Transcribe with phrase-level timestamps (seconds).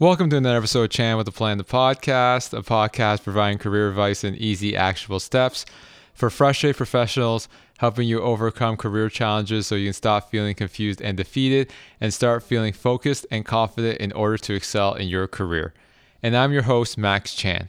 [0.00, 3.88] Welcome to another episode of Chan with a Plan, the podcast, a podcast providing career
[3.88, 5.64] advice and easy, actionable steps
[6.14, 11.16] for frustrated professionals, helping you overcome career challenges so you can stop feeling confused and
[11.16, 15.72] defeated and start feeling focused and confident in order to excel in your career.
[16.24, 17.68] And I'm your host, Max Chan.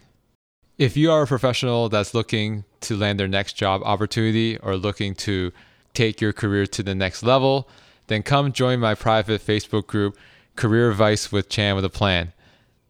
[0.80, 5.14] If you are a professional that's looking to land their next job opportunity or looking
[5.14, 5.52] to
[5.94, 7.70] take your career to the next level,
[8.08, 10.18] then come join my private Facebook group
[10.56, 12.34] Career Advice with Chan with a Plan.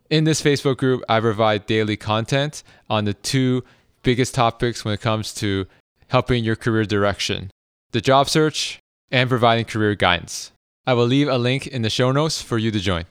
[0.10, 3.64] In this Facebook group, I provide daily content on the two
[4.04, 5.66] biggest topics when it comes to
[6.08, 7.50] helping your career direction
[7.92, 10.52] the job search and providing career guidance.
[10.86, 13.06] I will leave a link in the show notes for you to join.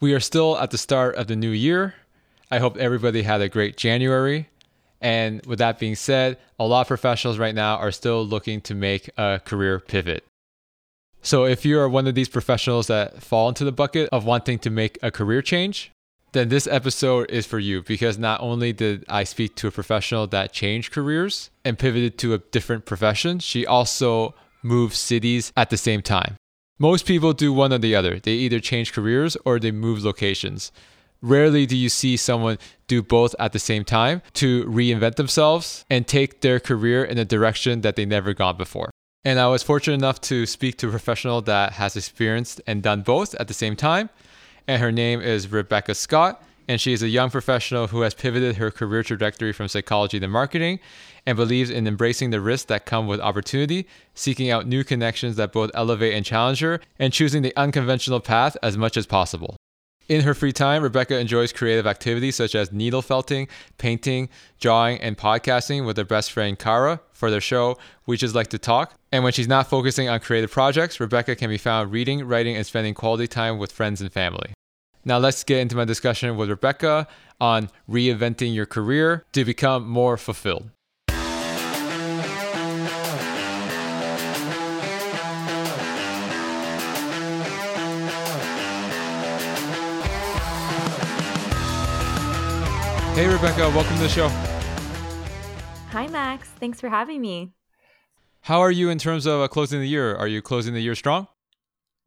[0.00, 1.94] We are still at the start of the new year.
[2.50, 4.48] I hope everybody had a great January.
[5.02, 8.74] And with that being said, a lot of professionals right now are still looking to
[8.74, 10.24] make a career pivot.
[11.22, 14.58] So if you are one of these professionals that fall into the bucket of wanting
[14.60, 15.92] to make a career change,
[16.32, 20.26] then this episode is for you because not only did I speak to a professional
[20.28, 25.76] that changed careers and pivoted to a different profession, she also moved cities at the
[25.76, 26.36] same time.
[26.78, 28.18] Most people do one or the other.
[28.18, 30.72] They either change careers or they move locations.
[31.20, 36.04] Rarely do you see someone do both at the same time to reinvent themselves and
[36.04, 38.90] take their career in a direction that they never gone before.
[39.24, 43.02] And I was fortunate enough to speak to a professional that has experienced and done
[43.02, 44.10] both at the same time.
[44.66, 46.42] And her name is Rebecca Scott.
[46.68, 50.28] And she is a young professional who has pivoted her career trajectory from psychology to
[50.28, 50.80] marketing
[51.26, 55.52] and believes in embracing the risks that come with opportunity, seeking out new connections that
[55.52, 59.56] both elevate and challenge her, and choosing the unconventional path as much as possible.
[60.08, 64.28] In her free time, Rebecca enjoys creative activities such as needle felting, painting,
[64.60, 68.58] drawing, and podcasting with her best friend Kara for their show We Just Like to
[68.58, 68.94] Talk.
[69.12, 72.66] And when she's not focusing on creative projects, Rebecca can be found reading, writing, and
[72.66, 74.52] spending quality time with friends and family.
[75.04, 77.06] Now let's get into my discussion with Rebecca
[77.40, 80.70] on reinventing your career to become more fulfilled.
[93.14, 94.28] Hey, Rebecca, welcome to the show.
[95.90, 96.48] Hi, Max.
[96.48, 97.52] Thanks for having me.
[98.40, 100.16] How are you in terms of uh, closing the year?
[100.16, 101.26] Are you closing the year strong?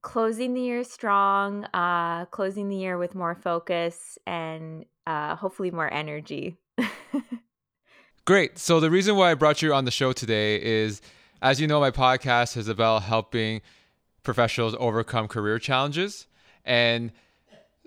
[0.01, 5.93] Closing the year strong, uh, closing the year with more focus and uh, hopefully more
[5.93, 6.57] energy.
[8.25, 8.57] Great.
[8.57, 11.01] So, the reason why I brought you on the show today is
[11.39, 13.61] as you know, my podcast is about helping
[14.23, 16.25] professionals overcome career challenges.
[16.65, 17.11] And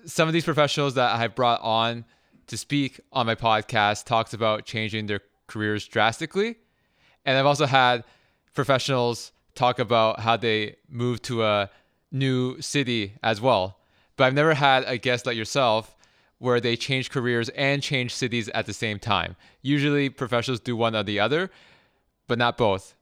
[0.06, 2.04] some of these professionals that I have brought on
[2.48, 6.56] to speak on my podcast talks about changing their careers drastically.
[7.25, 8.04] And I've also had
[8.54, 11.70] professionals talk about how they moved to a
[12.10, 13.78] new city as well.
[14.16, 15.97] But I've never had a guest like yourself
[16.38, 19.36] where they change careers and change cities at the same time.
[19.62, 21.50] Usually professionals do one or the other,
[22.28, 22.94] but not both.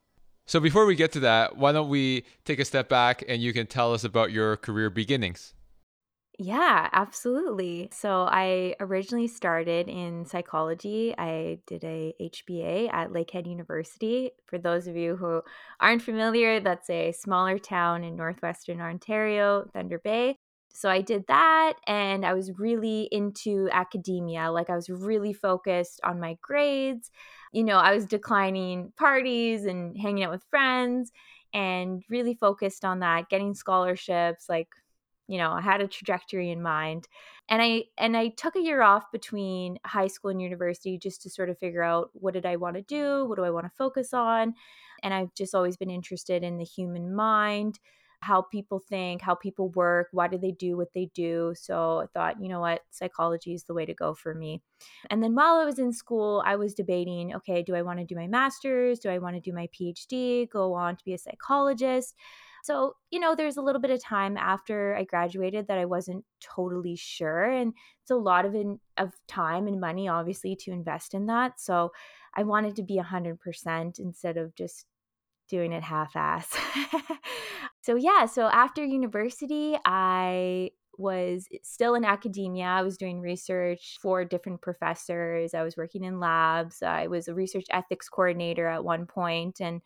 [0.47, 3.53] So before we get to that, why don't we take a step back and you
[3.53, 5.55] can tell us about your career beginnings?
[6.39, 7.89] Yeah, absolutely.
[7.93, 11.15] So I originally started in psychology.
[11.17, 14.33] I did a HBA at Lakehead University.
[14.45, 15.41] For those of you who
[15.81, 20.37] aren't familiar, that's a smaller town in northwestern Ontario, Thunder Bay.
[20.75, 24.51] So I did that and I was really into academia.
[24.51, 27.11] Like I was really focused on my grades.
[27.55, 31.13] You know, I was declining parties and hanging out with friends
[31.55, 34.69] and really focused on that, getting scholarships, like
[35.29, 37.09] you know i had a trajectory in mind
[37.49, 41.31] and i and i took a year off between high school and university just to
[41.31, 43.73] sort of figure out what did i want to do what do i want to
[43.77, 44.55] focus on
[45.03, 47.79] and i've just always been interested in the human mind
[48.23, 52.07] how people think how people work why do they do what they do so i
[52.07, 52.81] thought you know what?
[52.91, 54.63] Psychology is the way to go for me.
[55.11, 58.05] And then while i was in school i was debating okay do i want to
[58.05, 58.99] do my master's?
[58.99, 62.15] Do i want to do my phd go on to be a psychologist
[62.66, 66.25] so, you know, there's a little bit of time after I graduated that I wasn't
[66.41, 67.44] totally sure.
[67.44, 67.72] And
[68.03, 71.60] it's a lot of, in, of time and money, obviously, to invest in that.
[71.60, 71.92] So
[72.34, 74.84] I wanted to be 100% instead of just
[75.48, 76.57] doing it half ass.
[77.83, 82.65] so, yeah, so after university, I was still in academia.
[82.65, 85.54] I was doing research for different professors.
[85.54, 86.83] I was working in labs.
[86.83, 89.83] I was a research ethics coordinator at one point and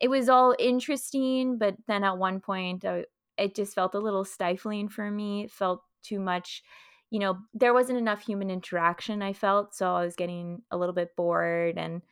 [0.00, 3.04] it was all interesting, but then at one point, I,
[3.38, 5.44] it just felt a little stifling for me.
[5.44, 6.62] It felt too much,
[7.10, 9.74] you know, there wasn't enough human interaction, I felt.
[9.74, 12.02] So I was getting a little bit bored and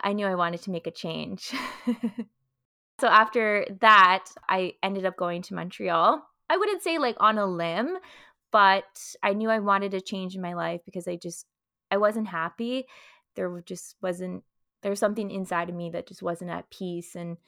[0.00, 1.52] I knew I wanted to make a change.
[3.00, 6.22] so after that, I ended up going to Montreal.
[6.48, 7.96] I wouldn't say like on a limb,
[8.52, 11.46] but I knew I wanted a change in my life because I just
[11.90, 12.86] I wasn't happy.
[13.34, 14.44] There just wasn't
[14.86, 17.38] there was something inside of me that just wasn't at peace and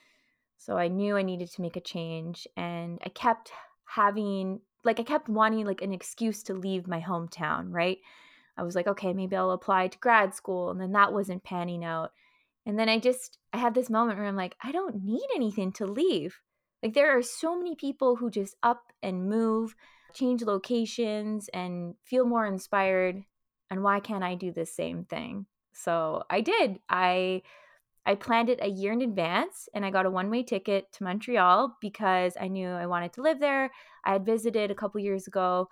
[0.56, 3.52] so I knew I needed to make a change and I kept
[3.84, 7.98] having like I kept wanting like an excuse to leave my hometown, right?
[8.56, 11.84] I was like, okay, maybe I'll apply to grad school and then that wasn't panning
[11.84, 12.10] out.
[12.66, 15.70] And then I just I had this moment where I'm like, I don't need anything
[15.74, 16.40] to leave.
[16.82, 19.76] Like there are so many people who just up and move,
[20.12, 23.22] change locations and feel more inspired
[23.70, 25.46] and why can't I do the same thing?
[25.78, 26.80] So I did.
[26.88, 27.42] I
[28.06, 31.04] I planned it a year in advance and I got a one way ticket to
[31.04, 33.70] Montreal because I knew I wanted to live there.
[34.04, 35.68] I had visited a couple years ago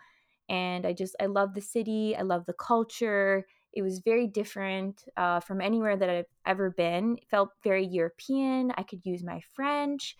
[0.49, 2.15] and I just, I love the city.
[2.17, 3.47] I love the culture.
[3.73, 7.17] It was very different uh, from anywhere that I've ever been.
[7.19, 8.71] It felt very European.
[8.77, 10.17] I could use my French.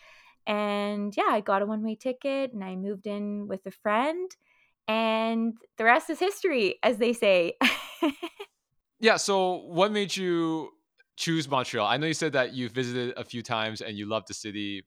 [0.47, 4.31] And yeah, I got a one way ticket and I moved in with a friend.
[4.89, 7.55] And the rest is history, as they say.
[9.01, 9.17] yeah.
[9.17, 10.71] So, what made you
[11.17, 11.87] choose Montreal?
[11.87, 14.87] I know you said that you visited a few times and you loved the city,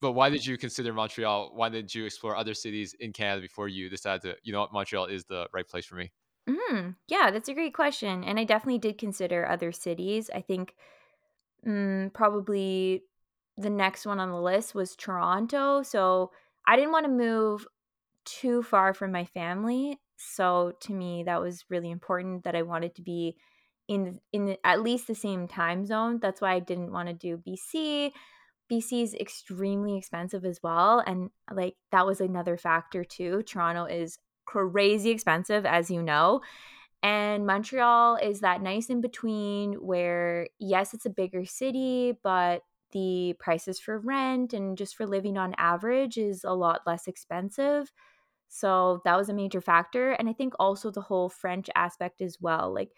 [0.00, 1.52] but why did you consider Montreal?
[1.54, 4.72] Why did you explore other cities in Canada before you decided to, you know what,
[4.72, 6.12] Montreal is the right place for me?
[6.48, 8.24] Mm, yeah, that's a great question.
[8.24, 10.30] And I definitely did consider other cities.
[10.34, 10.74] I think
[11.66, 13.04] mm, probably
[13.56, 15.82] the next one on the list was Toronto.
[15.82, 16.32] So
[16.66, 17.66] I didn't want to move
[18.24, 20.00] too far from my family.
[20.34, 23.36] So to me, that was really important that I wanted to be
[23.88, 26.18] in in at least the same time zone.
[26.20, 28.12] That's why I didn't want to do BC.
[28.70, 33.42] BC is extremely expensive as well, and like that was another factor too.
[33.42, 36.40] Toronto is crazy expensive, as you know.
[37.02, 43.34] And Montreal is that nice in between where, yes, it's a bigger city, but the
[43.40, 47.90] prices for rent and just for living on average is a lot less expensive.
[48.54, 50.10] So that was a major factor.
[50.12, 52.72] And I think also the whole French aspect as well.
[52.72, 52.90] Like,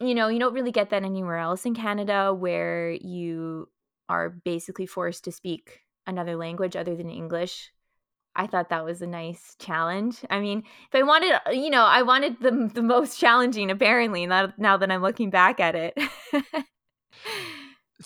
[0.00, 3.68] you know, you don't really get that anywhere else in Canada where you
[4.08, 7.70] are basically forced to speak another language other than English.
[8.34, 10.18] I thought that was a nice challenge.
[10.28, 14.26] I mean, if I wanted, uh, you know, I wanted the the most challenging apparently.
[14.26, 15.96] Now, now that I'm looking back at it.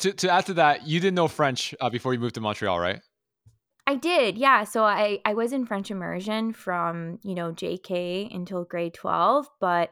[0.00, 2.78] to to add to that, you didn't know French uh, before you moved to Montreal,
[2.78, 3.00] right?
[3.86, 4.64] I did, yeah.
[4.64, 9.90] So I I was in French immersion from you know JK until grade twelve, but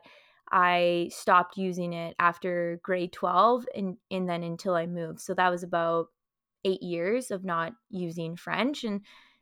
[0.52, 5.20] I stopped using it after grade 12 and, and then until I moved.
[5.20, 6.08] So that was about
[6.64, 8.84] eight years of not using French.
[8.84, 9.00] And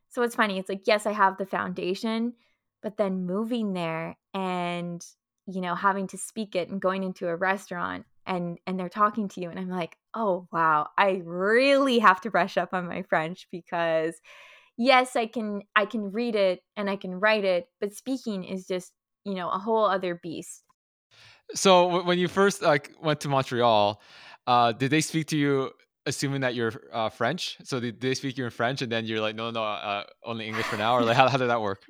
[0.08, 0.58] so it's funny.
[0.58, 2.34] It's like, yes, I have the foundation,
[2.80, 5.04] but then moving there and,
[5.46, 9.28] you know, having to speak it and going into a restaurant and and they're talking
[9.30, 10.88] to you and I'm like, "Oh, wow.
[10.98, 14.20] I really have to brush up on my French because
[14.76, 18.66] yes, I can I can read it and I can write it, but speaking is
[18.66, 18.92] just,
[19.24, 20.62] you know, a whole other beast."
[21.54, 24.00] So when you first like went to Montreal,
[24.46, 25.72] uh, did they speak to you
[26.06, 27.58] assuming that you're uh, French?
[27.64, 30.46] So did they speak you in French, and then you're like, no, no, uh, only
[30.46, 31.82] English for now, or like how, how did that work?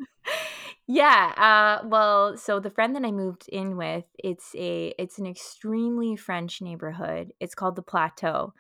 [0.92, 1.78] Yeah.
[1.82, 6.16] Uh, well, so the friend that I moved in with, it's a it's an extremely
[6.16, 7.32] French neighborhood.
[7.38, 8.52] It's called the Plateau,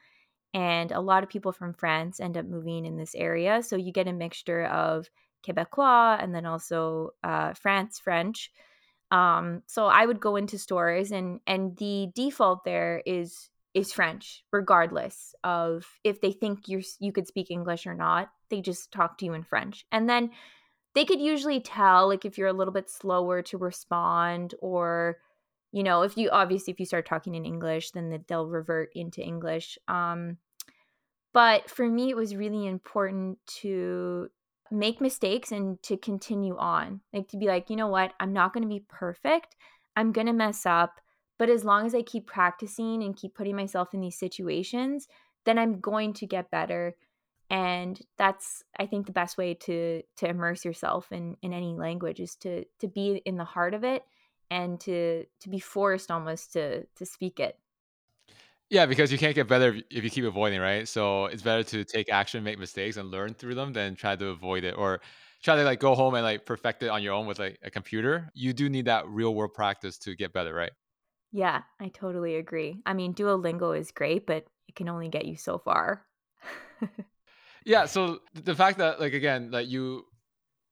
[0.54, 3.64] and a lot of people from France end up moving in this area.
[3.64, 5.08] So you get a mixture of
[5.44, 8.52] Quebecois and then also uh, France French.
[9.10, 14.44] Um, so I would go into stores and and the default there is is French,
[14.52, 18.30] regardless of if they think you're you could speak English or not.
[18.50, 20.30] They just talk to you in French, and then
[20.94, 25.18] they could usually tell like if you're a little bit slower to respond or
[25.72, 29.22] you know if you obviously if you start talking in english then they'll revert into
[29.22, 30.36] english um
[31.32, 34.30] but for me it was really important to
[34.70, 37.00] make mistakes and to continue on.
[37.12, 38.12] Like to be like, you know what?
[38.20, 39.56] I'm not going to be perfect.
[39.96, 41.00] I'm going to mess up.
[41.38, 45.08] But as long as I keep practicing and keep putting myself in these situations,
[45.46, 46.94] then I'm going to get better.
[47.50, 52.20] And that's I think the best way to to immerse yourself in in any language
[52.20, 54.04] is to to be in the heart of it
[54.50, 57.58] and to to be forced almost to to speak it.
[58.70, 60.86] Yeah, because you can't get better if you keep avoiding, right?
[60.86, 64.28] So it's better to take action, make mistakes, and learn through them than try to
[64.28, 65.00] avoid it or
[65.42, 67.70] try to like go home and like perfect it on your own with like a
[67.70, 68.30] computer.
[68.32, 70.70] You do need that real world practice to get better, right?
[71.32, 72.82] Yeah, I totally agree.
[72.86, 76.06] I mean, Duolingo is great, but it can only get you so far.
[77.64, 80.04] yeah, so the fact that like again, that you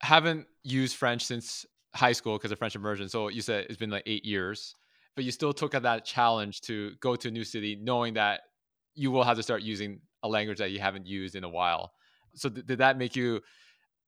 [0.00, 3.08] haven't used French since high school because of French immersion.
[3.08, 4.74] So you said it's been like eight years
[5.18, 8.42] but you still took that challenge to go to a new city knowing that
[8.94, 11.90] you will have to start using a language that you haven't used in a while.
[12.36, 13.40] So th- did that make you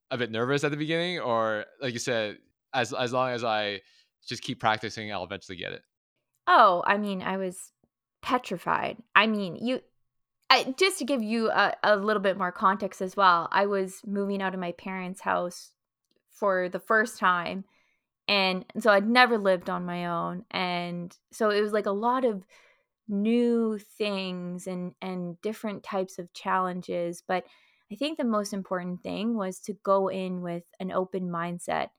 [0.09, 2.37] a bit nervous at the beginning or like you said
[2.73, 3.81] as as long as I
[4.25, 5.81] just keep practicing, I'll eventually get it.
[6.47, 7.73] Oh, I mean, I was
[8.21, 8.95] petrified.
[9.13, 9.81] I mean, you
[10.51, 14.01] I, just to give you a, a little bit more context as well, I was
[14.05, 15.71] moving out of my parents' house
[16.29, 17.63] for the first time.
[18.27, 20.43] And so I'd never lived on my own.
[20.51, 22.43] And so it was like a lot of
[23.07, 27.45] new things and and different types of challenges, but
[27.89, 31.89] I think the most important thing was to go in with an open mindset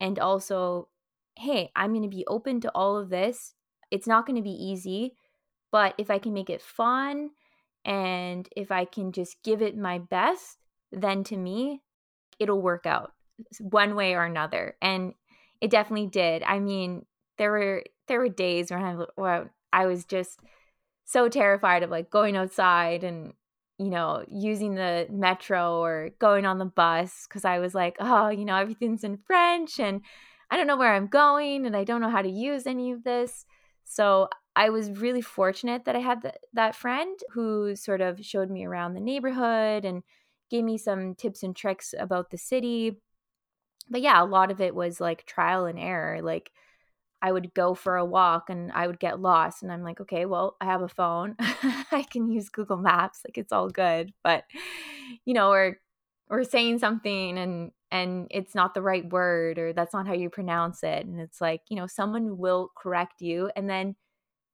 [0.00, 0.88] and also
[1.38, 3.54] hey, I'm going to be open to all of this.
[3.90, 5.14] It's not going to be easy,
[5.72, 7.30] but if I can make it fun
[7.86, 10.58] and if I can just give it my best,
[10.90, 11.82] then to me,
[12.40, 13.12] it'll work out
[13.60, 14.76] one way or another.
[14.82, 15.14] And
[15.60, 16.42] it definitely did.
[16.42, 17.06] I mean,
[17.38, 20.40] there were there were days when I, where I was just
[21.04, 23.32] so terrified of like going outside and
[23.78, 28.30] you know using the metro or going on the bus because I was like, oh,
[28.30, 30.00] you know, everything's in French and
[30.50, 33.04] I don't know where I'm going and I don't know how to use any of
[33.04, 33.46] this.
[33.84, 38.64] So I was really fortunate that I had that friend who sort of showed me
[38.66, 40.02] around the neighborhood and
[40.50, 43.00] gave me some tips and tricks about the city.
[43.90, 46.22] But yeah, a lot of it was like trial and error.
[46.22, 46.52] Like
[47.22, 50.26] I would go for a walk and I would get lost and I'm like, okay,
[50.26, 51.36] well, I have a phone.
[51.40, 53.22] I can use Google Maps.
[53.26, 54.12] Like it's all good.
[54.24, 54.44] But
[55.24, 55.78] you know, or
[56.28, 60.28] or saying something and and it's not the right word or that's not how you
[60.28, 63.94] pronounce it and it's like you know someone will correct you and then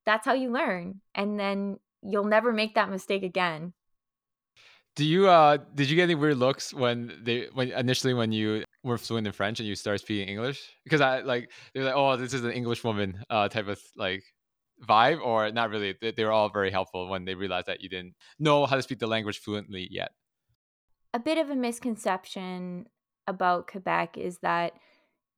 [0.05, 3.73] that's how you learn and then you'll never make that mistake again.
[4.95, 8.65] Do you uh did you get any weird looks when they when initially when you
[8.85, 10.61] were fluent in french and you started speaking english?
[10.85, 14.23] Because i like they're like oh this is an english woman uh type of like
[14.87, 17.89] vibe or not really they, they were all very helpful when they realized that you
[17.89, 20.13] didn't know how to speak the language fluently yet.
[21.15, 22.87] A bit of a misconception
[23.27, 24.73] about Quebec is that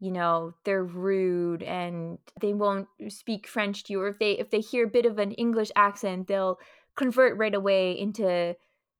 [0.01, 4.51] you know they're rude and they won't speak french to you or if they if
[4.51, 6.59] they hear a bit of an english accent they'll
[6.97, 8.55] convert right away into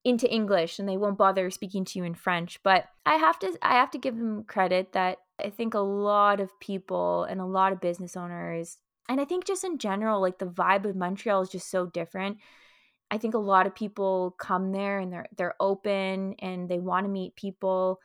[0.05, 2.61] into english and they won't bother speaking to you in french.
[2.63, 6.41] But i have to i have to give them credit that i think a lot
[6.41, 10.39] of people and a lot of business owners and i think just in general like
[10.39, 12.39] the vibe of montreal is just so different.
[13.11, 17.05] I think a lot of people come there and they're they're open and they want
[17.05, 18.01] to meet people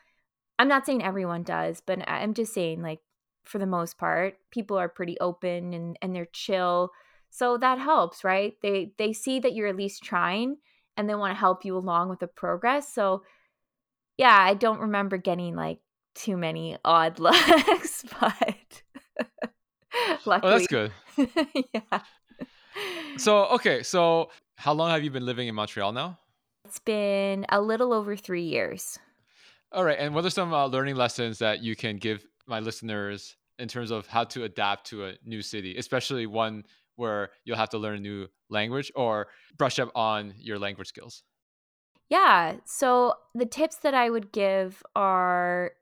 [0.59, 2.99] I'm not saying everyone does, but I'm just saying like
[3.45, 6.91] for the most part, people are pretty open and and they're chill.
[7.31, 8.53] So that helps, right?
[8.61, 10.57] They they see that you're at least trying
[10.97, 12.93] and they want to help you along with the progress.
[12.93, 13.23] So
[14.17, 15.79] yeah, I don't remember getting like
[16.13, 18.81] too many odd looks, but
[20.25, 20.51] luckily.
[20.53, 20.91] Oh, that's good.
[21.73, 22.01] yeah.
[23.17, 26.17] So, okay, so how long have you been living in Montreal now?
[26.65, 28.99] It's been a little over 3 years.
[29.71, 29.97] All right.
[29.99, 33.91] And what are some uh, learning lessons that you can give my listeners in terms
[33.91, 36.63] of how to adapt to a new city, especially one
[36.95, 41.23] where you'll have to learn a new language or brush up on your language skills?
[42.09, 42.55] Yeah.
[42.65, 45.73] So the tips that I would give are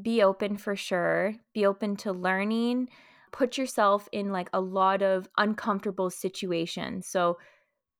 [0.00, 2.88] be open for sure, be open to learning,
[3.32, 7.06] put yourself in like a lot of uncomfortable situations.
[7.06, 7.38] So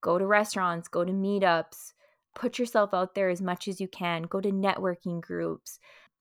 [0.03, 1.93] go to restaurants, go to meetups,
[2.37, 5.81] put yourself out there as much as you can go to networking groups.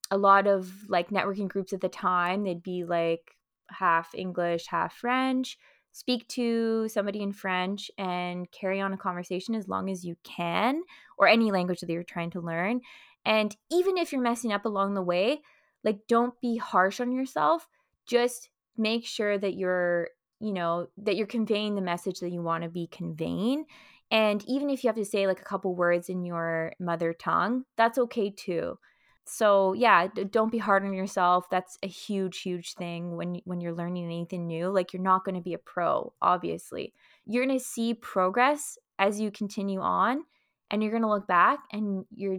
[0.09, 3.35] A lot of like networking groups at the time they'd be like
[3.69, 5.57] half english half french.
[5.91, 10.81] Speak to somebody in french and carry on a conversation as long as you can
[11.17, 12.81] or any language that you're trying to learn.
[13.25, 15.41] And even if you're messing up along the way
[15.85, 17.69] like don't be harsh on yourself.
[18.07, 20.09] Just make sure that you're
[20.41, 23.63] you know that you're conveying the message that you want to be conveying
[24.11, 27.65] and even if you have to say like a couple words in your mother tongue,
[27.75, 28.77] that's okay too.
[29.25, 31.49] So yeah, don't be hard on yourself.
[31.49, 34.69] That's a huge, huge thing when when you're learning anything new.
[34.69, 36.93] Like you're not going to be a pro, obviously.
[37.25, 40.23] You're going to see progress as you continue on,
[40.69, 42.37] and you're going to look back and you're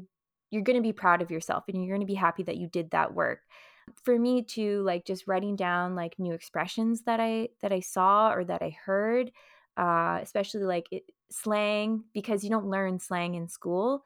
[0.50, 2.68] you're going to be proud of yourself, and you're going to be happy that you
[2.68, 3.40] did that work.
[4.04, 8.30] For me to like just writing down like new expressions that I that I saw
[8.30, 9.32] or that I heard,
[9.76, 14.04] uh, especially like it, slang because you don't learn slang in school.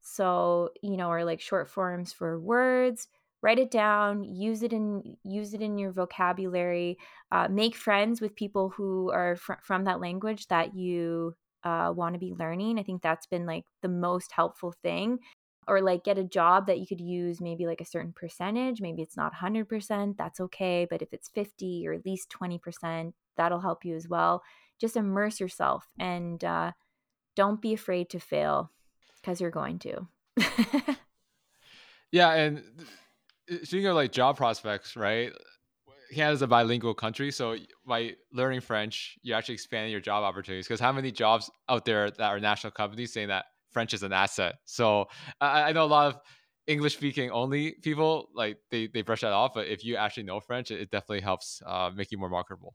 [0.00, 3.08] So, you know, or like short forms for words,
[3.42, 6.98] write it down, use it in use it in your vocabulary,
[7.32, 11.34] uh, make friends with people who are fr- from that language that you
[11.64, 12.78] uh, want to be learning.
[12.78, 15.18] I think that's been like the most helpful thing.
[15.66, 18.80] Or like get a job that you could use maybe like a certain percentage.
[18.80, 20.86] Maybe it's not 100%, that's okay.
[20.88, 24.42] But if it's 50 or at least 20%, that'll help you as well
[24.80, 26.72] just immerse yourself and uh,
[27.36, 28.72] don't be afraid to fail
[29.20, 30.06] because you're going to.
[32.12, 32.62] yeah, and
[33.62, 35.32] speaking of like job prospects, right?
[36.12, 37.56] Canada's a bilingual country, so
[37.86, 40.66] by learning French, you actually expand your job opportunities.
[40.66, 44.12] Because how many jobs out there that are national companies saying that French is an
[44.12, 44.56] asset?
[44.64, 45.06] So
[45.40, 46.20] I, I know a lot of
[46.66, 50.40] English speaking only people like they they brush that off, but if you actually know
[50.40, 52.74] French, it, it definitely helps uh, make you more marketable.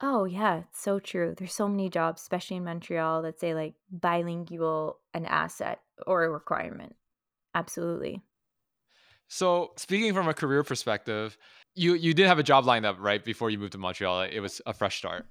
[0.00, 1.34] Oh yeah, it's so true.
[1.36, 6.30] There's so many jobs, especially in Montreal, that say like bilingual an asset or a
[6.30, 6.96] requirement.
[7.54, 8.22] Absolutely.
[9.28, 11.38] So speaking from a career perspective,
[11.74, 14.22] you you did have a job lined up right before you moved to Montreal.
[14.22, 15.26] It was a fresh start.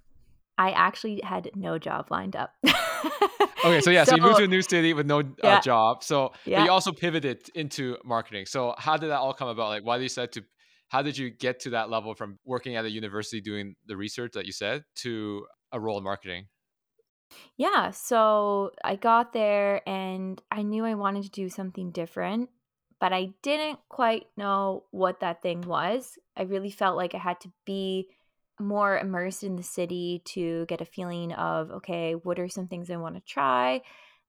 [0.57, 2.53] I actually had no job lined up.
[3.65, 5.59] okay, so yeah, so, so, you moved to a new city with no uh, yeah,
[5.61, 6.03] job.
[6.03, 6.63] So yeah.
[6.63, 8.45] you also pivoted into marketing.
[8.45, 9.69] So how did that all come about?
[9.69, 10.43] Like, why did you decide to?
[10.93, 14.33] How did you get to that level from working at a university doing the research
[14.33, 16.45] that you said to a role in marketing?
[17.57, 22.49] Yeah, so I got there and I knew I wanted to do something different
[23.03, 26.17] but I didn't quite know what that thing was.
[26.37, 28.07] I really felt like I had to be
[28.61, 32.89] more immersed in the city to get a feeling of okay, what are some things
[32.89, 33.81] I want to try?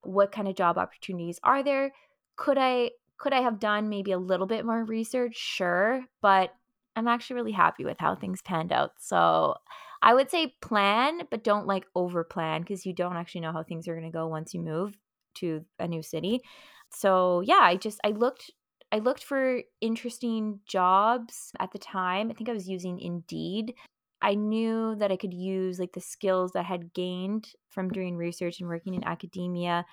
[0.02, 1.92] What kind of job opportunities are there?
[2.34, 2.90] Could I
[3.24, 5.36] could I have done maybe a little bit more research?
[5.36, 6.52] Sure, but
[6.96, 8.92] I'm actually really happy with how things panned out.
[9.00, 9.56] So,
[10.02, 13.64] I would say plan, but don't like over plan because you don't actually know how
[13.64, 14.98] things are going to go once you move
[15.36, 16.42] to a new city.
[16.90, 18.50] So, yeah, I just I looked
[18.92, 22.30] I looked for interesting jobs at the time.
[22.30, 23.74] I think I was using Indeed.
[24.22, 28.16] I knew that I could use like the skills that I had gained from doing
[28.16, 29.84] research and working in academia.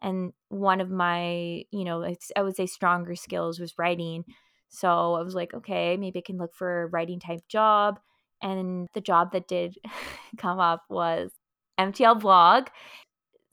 [0.00, 2.04] And one of my, you know,
[2.36, 4.24] I would say stronger skills was writing.
[4.68, 7.98] So I was like, okay, maybe I can look for a writing type job.
[8.42, 9.76] And the job that did
[10.38, 11.32] come up was
[11.78, 12.68] MTL blog.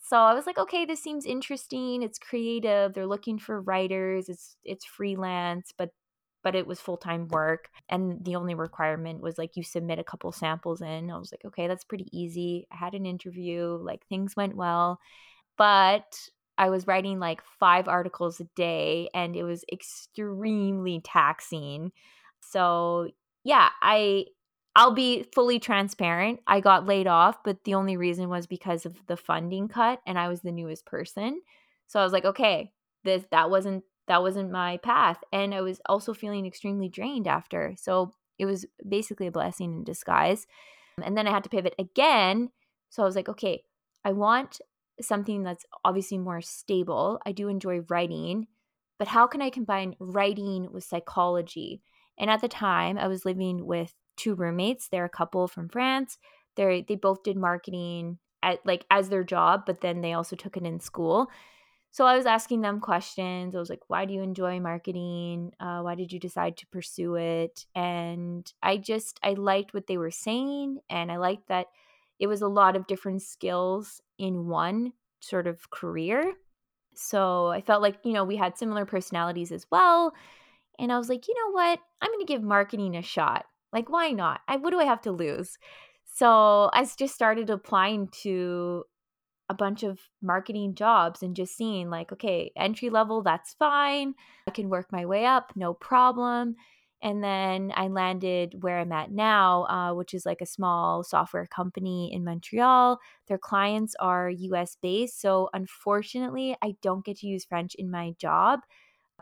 [0.04, 2.04] So I was like, okay, this seems interesting.
[2.04, 2.94] It's creative.
[2.94, 4.30] They're looking for writers.
[4.30, 5.90] It's it's freelance, but
[6.44, 10.32] but it was full-time work and the only requirement was like you submit a couple
[10.32, 11.10] samples in.
[11.10, 12.68] I was like, okay, that's pretty easy.
[12.72, 15.00] I had an interview, like things went well.
[15.58, 21.92] But I was writing like 5 articles a day and it was extremely taxing.
[22.40, 23.10] So,
[23.44, 24.26] yeah, I
[24.76, 26.42] I'll be fully transparent.
[26.48, 30.20] I got laid off, but the only reason was because of the funding cut and
[30.20, 31.42] I was the newest person.
[31.88, 32.72] So I was like, okay,
[33.04, 37.74] this that wasn't that wasn't my path and I was also feeling extremely drained after.
[37.78, 40.46] So it was basically a blessing in disguise.
[41.02, 42.52] And then I had to pivot again.
[42.90, 43.64] So I was like, okay,
[44.04, 44.60] I want
[45.02, 47.20] something that's obviously more stable.
[47.26, 48.48] I do enjoy writing,
[48.98, 51.82] but how can I combine writing with psychology?
[52.18, 54.88] And at the time, I was living with two roommates.
[54.90, 56.18] They're a couple from France.
[56.56, 60.56] They they both did marketing at like as their job, but then they also took
[60.58, 61.30] it in school.
[61.92, 63.56] So I was asking them questions.
[63.56, 65.54] I was like, "Why do you enjoy marketing?
[65.60, 69.98] Uh, why did you decide to pursue it?" And I just I liked what they
[69.98, 71.68] were saying, and I liked that
[72.20, 76.34] it was a lot of different skills in one sort of career.
[76.96, 80.14] So I felt like you know we had similar personalities as well.
[80.78, 81.80] And I was like, you know what?
[82.02, 83.46] I'm going to give marketing a shot.
[83.72, 84.42] Like, why not?
[84.48, 85.58] I, what do I have to lose?
[86.06, 88.84] So I just started applying to
[89.50, 94.16] a bunch of marketing jobs and just seeing, like, okay, entry level, that's fine.
[94.48, 96.56] I can work my way up, no problem.
[97.02, 101.48] And then I landed where I'm at now, uh, which is like a small software
[101.48, 103.00] company in Montreal.
[103.28, 105.22] Their clients are US based.
[105.22, 108.62] So unfortunately, I don't get to use French in my job,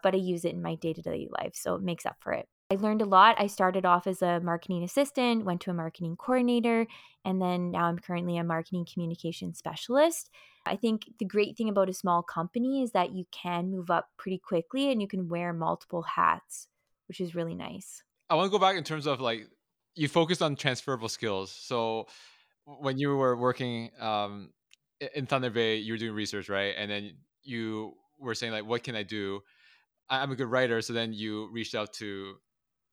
[0.01, 1.55] but I use it in my day to day life.
[1.55, 2.47] So it makes up for it.
[2.71, 3.35] I learned a lot.
[3.39, 6.87] I started off as a marketing assistant, went to a marketing coordinator,
[7.23, 10.31] and then now I'm currently a marketing communication specialist.
[10.65, 14.09] I think the great thing about a small company is that you can move up
[14.17, 16.67] pretty quickly and you can wear multiple hats,
[17.13, 18.01] which is really nice.
[18.27, 19.47] I want to go back in terms of like
[19.93, 21.51] you focused on transferable skills.
[21.51, 22.07] So
[22.65, 24.49] when you were working um,
[25.13, 26.73] in Thunder Bay, you were doing research, right?
[26.75, 27.11] And then
[27.43, 29.41] you were saying like, what can I do?
[30.09, 30.81] I'm a good writer.
[30.81, 32.33] So then you reached out to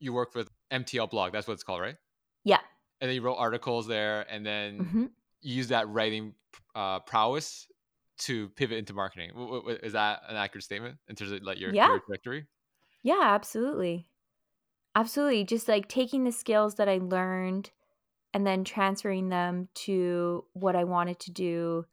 [0.01, 1.33] you work with MTL blog.
[1.33, 1.97] That's what it's called, right?
[2.45, 2.59] Yeah.
[3.01, 5.05] And then you wrote articles there, and then mm-hmm.
[5.41, 6.35] you use that writing
[6.75, 7.67] uh, prowess
[8.19, 9.31] to pivot into marketing.
[9.83, 11.87] Is that an accurate statement in terms of like your yeah.
[11.87, 12.47] career trajectory?
[13.03, 14.10] Yeah, absolutely.
[14.95, 15.45] Absolutely.
[15.45, 17.71] Just like taking the skills that I learned
[18.35, 21.87] and then transferring them to what I wanted to do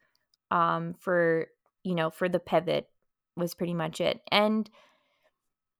[0.51, 1.47] um, for,
[1.83, 2.89] you know, for the pivot
[3.35, 4.21] was pretty much it.
[4.31, 4.69] And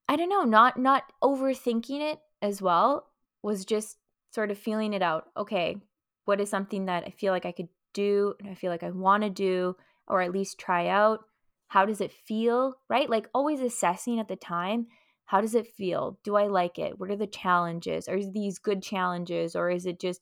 [0.07, 3.07] I don't know, not not overthinking it as well
[3.43, 3.97] was just
[4.31, 5.25] sort of feeling it out.
[5.35, 5.77] Okay,
[6.25, 8.91] what is something that I feel like I could do and I feel like I
[8.91, 9.75] want to do
[10.07, 11.21] or at least try out?
[11.67, 12.75] How does it feel?
[12.89, 13.09] Right?
[13.09, 14.87] Like always assessing at the time.
[15.27, 16.17] How does it feel?
[16.23, 16.99] Do I like it?
[16.99, 18.07] What are the challenges?
[18.07, 20.21] Are these good challenges or is it just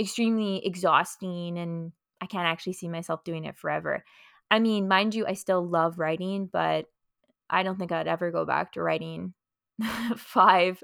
[0.00, 4.04] extremely exhausting and I can't actually see myself doing it forever?
[4.50, 6.86] I mean, mind you, I still love writing, but
[7.50, 9.34] I don't think I'd ever go back to writing
[10.16, 10.82] five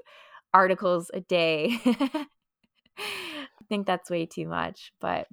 [0.53, 1.79] articles a day.
[2.97, 5.27] I think that's way too much, but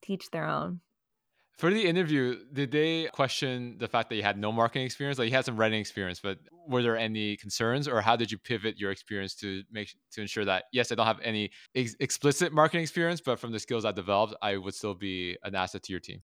[0.00, 0.80] teach their own.
[1.58, 5.18] For the interview, did they question the fact that you had no marketing experience?
[5.18, 8.38] Like you had some writing experience, but were there any concerns, or how did you
[8.38, 12.52] pivot your experience to make to ensure that yes, I don't have any ex- explicit
[12.52, 15.92] marketing experience, but from the skills I developed, I would still be an asset to
[15.92, 16.22] your team?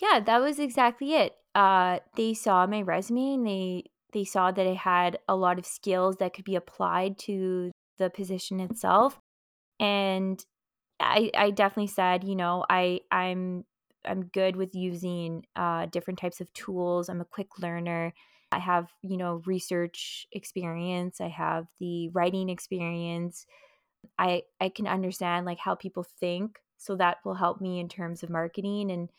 [0.00, 1.34] Yeah, that was exactly it.
[1.56, 5.66] Uh, they saw my resume and they they saw that I had a lot of
[5.66, 9.18] skills that could be applied to the position itself,
[9.80, 10.40] and
[11.00, 13.64] I I definitely said, you know, I I'm
[14.08, 17.08] I'm good with using uh, different types of tools.
[17.08, 18.12] I'm a quick learner.
[18.50, 21.20] I have, you know, research experience.
[21.20, 23.46] I have the writing experience.
[24.18, 28.22] I I can understand like how people think, so that will help me in terms
[28.22, 28.90] of marketing.
[28.90, 29.10] And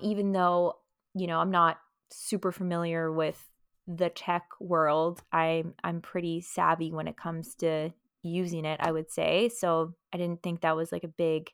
[0.00, 0.74] even though
[1.14, 1.78] you know I'm not
[2.10, 3.42] super familiar with
[3.86, 7.90] the tech world, I'm I'm pretty savvy when it comes to
[8.22, 8.80] using it.
[8.82, 9.94] I would say so.
[10.12, 11.50] I didn't think that was like a big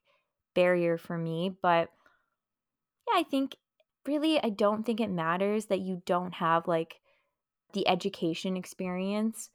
[0.55, 1.91] barrier for me, but
[3.13, 3.57] yeah, I think
[4.07, 7.01] really, I don't think it matters that you don't have like
[7.73, 9.51] the education experience.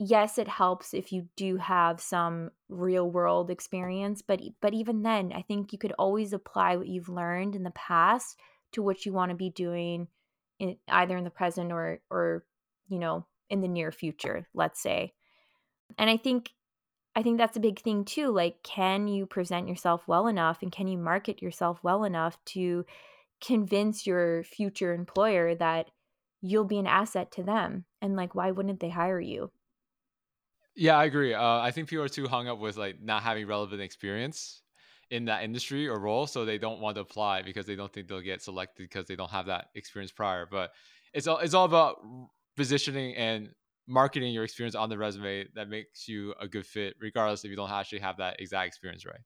[0.00, 5.32] Yes, it helps if you do have some real world experience, but but even then,
[5.34, 8.38] I think you could always apply what you've learned in the past
[8.72, 10.06] to what you want to be doing
[10.60, 12.44] in either in the present or or
[12.88, 15.12] you know, in the near future, let's say.
[15.98, 16.50] And I think
[17.18, 18.30] I think that's a big thing too.
[18.30, 22.84] Like, can you present yourself well enough and can you market yourself well enough to
[23.40, 25.90] convince your future employer that
[26.42, 27.86] you'll be an asset to them?
[28.00, 29.50] And like, why wouldn't they hire you?
[30.76, 31.34] Yeah, I agree.
[31.34, 34.62] Uh, I think people are too hung up with like not having relevant experience
[35.10, 38.06] in that industry or role, so they don't want to apply because they don't think
[38.06, 40.46] they'll get selected because they don't have that experience prior.
[40.48, 40.70] But
[41.12, 41.96] it's all it's all about
[42.56, 43.50] positioning and
[43.88, 47.56] marketing your experience on the resume that makes you a good fit, regardless if you
[47.56, 49.20] don't actually have that exact experience, right?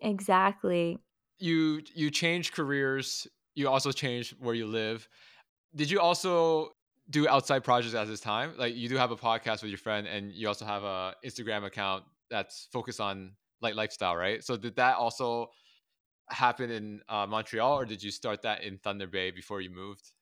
[0.00, 0.98] Exactly.
[1.38, 3.26] You you change careers.
[3.54, 5.08] You also change where you live.
[5.74, 6.70] Did you also
[7.10, 8.54] do outside projects at this time?
[8.56, 11.64] Like you do have a podcast with your friend, and you also have a Instagram
[11.64, 14.42] account that's focused on like lifestyle, right?
[14.42, 15.50] So did that also
[16.28, 20.12] happen in uh, Montreal, or did you start that in Thunder Bay before you moved?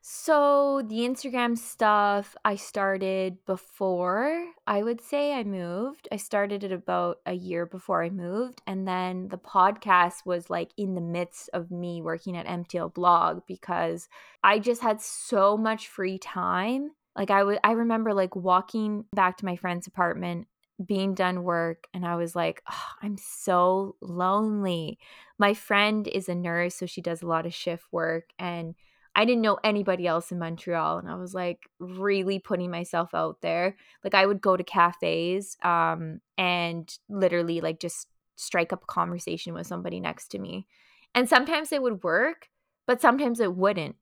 [0.00, 6.08] So the Instagram stuff I started before I would say I moved.
[6.12, 8.62] I started it about a year before I moved.
[8.66, 13.42] And then the podcast was like in the midst of me working at MTL blog
[13.46, 14.08] because
[14.42, 16.92] I just had so much free time.
[17.16, 20.46] Like I would I remember like walking back to my friend's apartment
[20.84, 25.00] being done work and I was like, oh, I'm so lonely.
[25.38, 28.76] My friend is a nurse, so she does a lot of shift work and
[29.18, 33.40] I didn't know anybody else in Montreal and I was like really putting myself out
[33.42, 33.76] there.
[34.04, 39.54] Like I would go to cafes um and literally like just strike up a conversation
[39.54, 40.68] with somebody next to me.
[41.16, 42.48] And sometimes it would work,
[42.86, 43.96] but sometimes it wouldn't.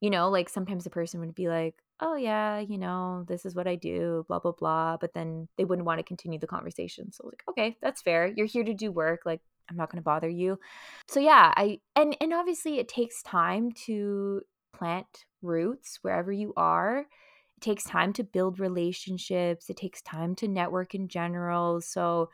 [0.00, 3.54] You know, like sometimes the person would be like, "Oh yeah, you know, this is
[3.54, 7.12] what I do, blah blah blah," but then they wouldn't want to continue the conversation.
[7.12, 8.26] So like, "Okay, that's fair.
[8.26, 9.22] You're here to do work.
[9.24, 10.58] Like I'm not going to bother you."
[11.08, 14.42] So yeah, I and and obviously it takes time to
[14.76, 16.98] plant roots wherever you are.
[16.98, 21.80] It takes time to build relationships, it takes time to network in general.
[21.80, 22.30] So,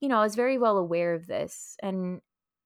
[0.00, 2.20] you know, I was very well aware of this and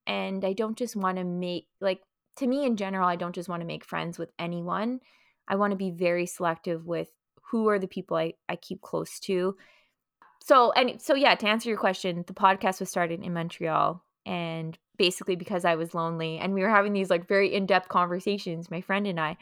[0.07, 2.01] and I don't just want to make like
[2.37, 5.01] to me in general, I don't just want to make friends with anyone.
[5.47, 7.09] I want to be very selective with
[7.51, 9.57] who are the people I, I keep close to.
[10.43, 14.77] So and so yeah, to answer your question, the podcast was started in Montreal and
[15.03, 18.81] basically because I was lonely and we were having these like very in-depth conversations my
[18.81, 19.37] friend and I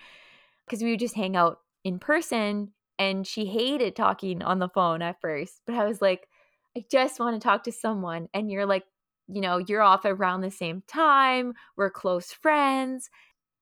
[0.64, 5.02] because we would just hang out in person and she hated talking on the phone
[5.02, 6.28] at first but I was like
[6.74, 8.84] I just want to talk to someone and you're like
[9.28, 13.10] you know you're off around the same time we're close friends.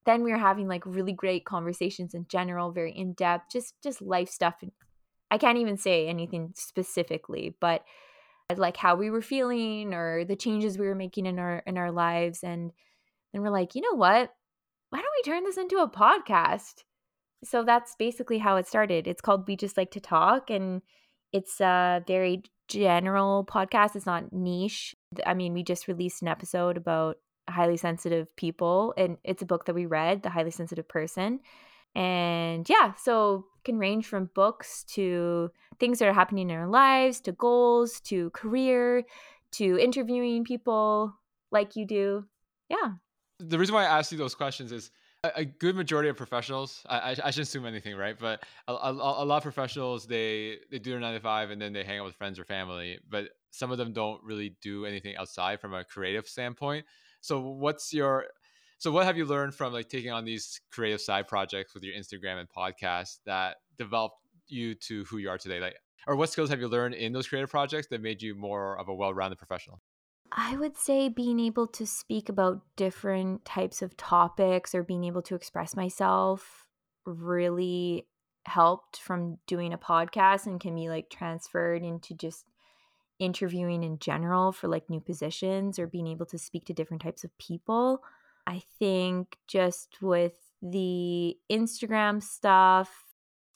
[0.05, 4.29] Then we were having like really great conversations in general very in-depth just just life
[4.29, 4.63] stuff
[5.29, 7.83] I can't even say anything specifically but
[8.57, 11.91] like how we were feeling or the changes we were making in our in our
[11.91, 12.71] lives and
[13.31, 14.31] then we're like you know what?
[14.89, 16.83] Why don't we turn this into a podcast?
[17.43, 19.07] So that's basically how it started.
[19.07, 20.81] It's called we just like to talk and
[21.31, 23.95] it's a very general podcast.
[23.95, 24.95] It's not niche.
[25.25, 29.65] I mean we just released an episode about highly sensitive people and it's a book
[29.65, 31.39] that we read the highly sensitive person
[31.95, 37.19] And yeah, so can range from books to things that are happening in our lives,
[37.21, 39.03] to goals, to career,
[39.53, 41.13] to interviewing people
[41.51, 42.25] like you do.
[42.69, 42.93] Yeah.
[43.39, 44.91] The reason why I asked you those questions is
[45.23, 46.81] a, good majority of professionals.
[46.87, 48.17] I, I, shouldn't assume anything, right?
[48.17, 51.61] But a, a, a lot of professionals they they do their nine to five and
[51.61, 52.99] then they hang out with friends or family.
[53.09, 56.85] But some of them don't really do anything outside from a creative standpoint.
[57.21, 58.27] So what's your
[58.79, 61.93] so what have you learned from like taking on these creative side projects with your
[61.93, 64.15] Instagram and podcast that developed
[64.47, 65.59] you to who you are today?
[65.59, 65.75] Like
[66.07, 68.87] or what skills have you learned in those creative projects that made you more of
[68.87, 69.81] a well-rounded professional?
[70.31, 75.21] I would say being able to speak about different types of topics or being able
[75.23, 76.67] to express myself
[77.05, 78.07] really
[78.45, 82.45] helped from doing a podcast and can be like transferred into just
[83.19, 87.23] interviewing in general for like new positions or being able to speak to different types
[87.23, 88.01] of people.
[88.49, 92.89] I think just with the Instagram stuff,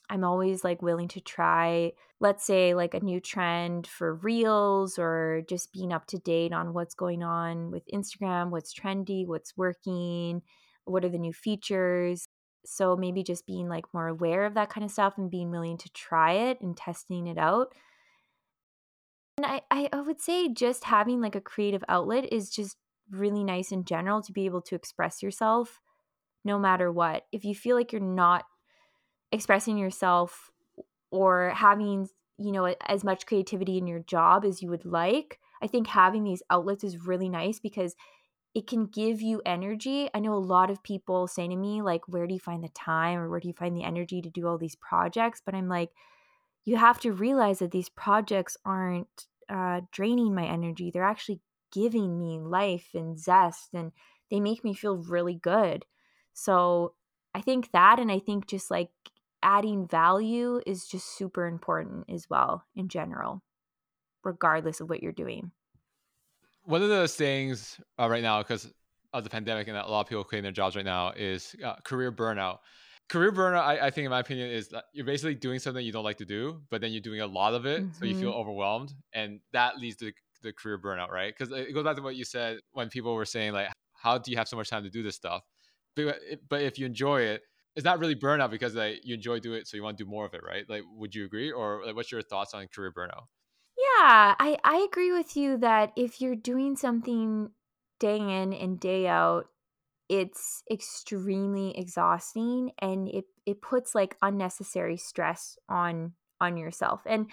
[0.08, 5.42] I'm always like willing to try, let's say, like a new trend for reels or
[5.50, 10.44] just being up to date on what's going on with Instagram, what's trendy, what's working,
[10.86, 12.28] what are the new features.
[12.64, 15.80] So maybe just being like more aware of that kind of stuff and being willing
[15.80, 17.74] to try it and testing it out.
[19.38, 22.78] And I, I would say just having like a creative outlet is just
[23.10, 25.82] really nice in general to be able to express yourself
[26.46, 27.26] no matter what.
[27.32, 28.46] If you feel like you're not
[29.32, 30.52] expressing yourself
[31.12, 35.68] or having, you know, as much creativity in your job as you would like, I
[35.68, 37.96] think having these outlets is really nice because
[38.54, 40.10] it can give you energy.
[40.14, 42.70] I know a lot of people say to me, like, where do you find the
[42.70, 45.42] time or where do you find the energy to do all these projects?
[45.44, 45.90] But I'm like,
[46.66, 50.92] you have to realize that these projects aren't uh, draining my energy.
[50.92, 51.42] They're actually
[51.74, 53.92] giving me life and zest and
[54.30, 55.86] they make me feel really good.
[56.34, 56.94] So
[57.34, 58.90] I think that, and I think just like
[59.42, 63.44] adding value is just super important as well in general,
[64.24, 65.52] regardless of what you're doing.
[66.64, 68.72] One of those things uh, right now, because
[69.12, 71.76] of the pandemic and a lot of people quitting their jobs right now, is uh,
[71.84, 72.60] career burnout.
[73.10, 75.92] Career burnout, I, I, think, in my opinion, is that you're basically doing something you
[75.92, 78.00] don't like to do, but then you're doing a lot of it, mm-hmm.
[78.00, 78.40] so you feel mm-hmm.
[78.40, 81.34] overwhelmed, and that leads to the career burnout, right?
[81.38, 84.32] Because it goes back to what you said when people were saying like, "How do
[84.32, 85.44] you have so much time to do this stuff?"
[85.96, 87.44] But, uh, but if you enjoy it,
[87.76, 90.10] it's not really burnout because like you enjoy doing it, so you want to do
[90.10, 90.68] more of it, right?
[90.70, 93.26] Like, would you agree, or like, what's your thoughts on career burnout?
[93.78, 97.52] Yeah, I I agree with you that if you're doing something
[98.00, 99.48] day in and day out,
[100.10, 107.04] it's extremely exhausting and it it puts like unnecessary stress on on yourself.
[107.08, 107.32] And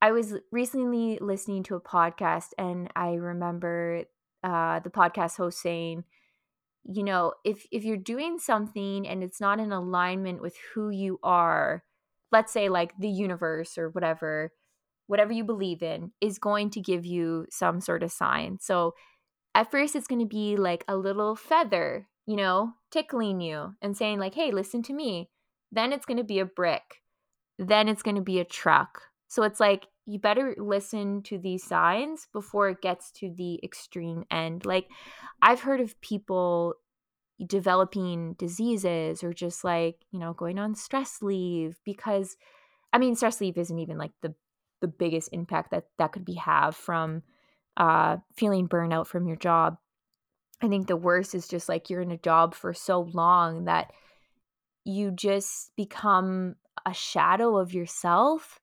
[0.00, 4.04] I was recently listening to a podcast and I remember
[4.42, 6.04] uh, the podcast host saying,
[6.84, 11.18] you know, if if you're doing something and it's not in alignment with who you
[11.22, 11.82] are,
[12.30, 14.52] let's say like the universe or whatever,
[15.06, 18.58] whatever you believe in is going to give you some sort of sign.
[18.60, 18.92] So
[19.54, 23.96] at first it's going to be like a little feather, you know, tickling you and
[23.96, 25.30] saying like, "Hey, listen to me."
[25.72, 27.02] Then it's going to be a brick.
[27.58, 29.02] Then it's going to be a truck.
[29.34, 34.22] So it's like you better listen to these signs before it gets to the extreme
[34.30, 34.64] end.
[34.64, 34.86] Like,
[35.42, 36.74] I've heard of people
[37.44, 42.36] developing diseases or just like, you know, going on stress leave because
[42.92, 44.36] I mean, stress leave isn't even like the
[44.80, 47.24] the biggest impact that that could be have from
[47.76, 49.78] uh feeling burnout from your job.
[50.62, 53.90] I think the worst is just like you're in a job for so long that
[54.84, 56.54] you just become
[56.86, 58.60] a shadow of yourself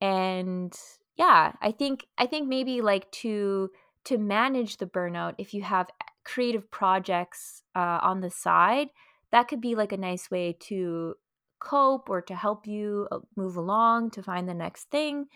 [0.00, 0.74] and
[1.16, 3.70] yeah i think i think maybe like to
[4.04, 5.88] to manage the burnout if you have
[6.24, 8.88] creative projects uh, on the side
[9.32, 11.14] that could be like a nice way to
[11.60, 15.26] cope or to help you uh, move along to find the next thing.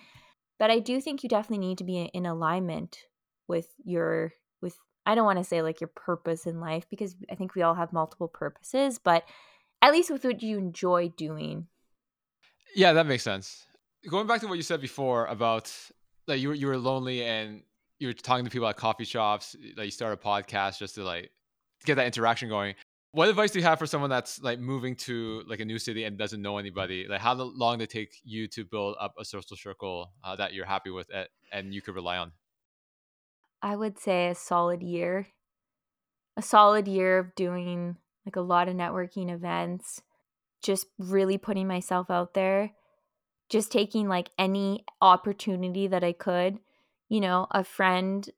[0.58, 3.06] But i do think you definitely need to be in alignment
[3.48, 7.34] with your with i don't want to say like your purpose in life because i
[7.34, 9.24] think we all have multiple purposes but
[9.82, 11.66] at least with what you enjoy doing.
[12.74, 13.66] Yeah that makes sense
[14.08, 15.72] going back to what you said before about
[16.26, 17.62] like you were you were lonely and
[17.98, 21.04] you were talking to people at coffee shops, like you start a podcast just to
[21.04, 21.30] like
[21.84, 22.74] get that interaction going.
[23.12, 26.04] What advice do you have for someone that's like moving to like a new city
[26.04, 27.06] and doesn't know anybody?
[27.08, 30.52] Like how long did it take you to build up a social circle uh, that
[30.52, 32.32] you're happy with it, and you could rely on?
[33.62, 35.28] I would say a solid year.
[36.36, 40.02] A solid year of doing like a lot of networking events,
[40.62, 42.72] just really putting myself out there
[43.48, 46.58] just taking like any opportunity that I could,
[47.08, 48.28] you know, a friend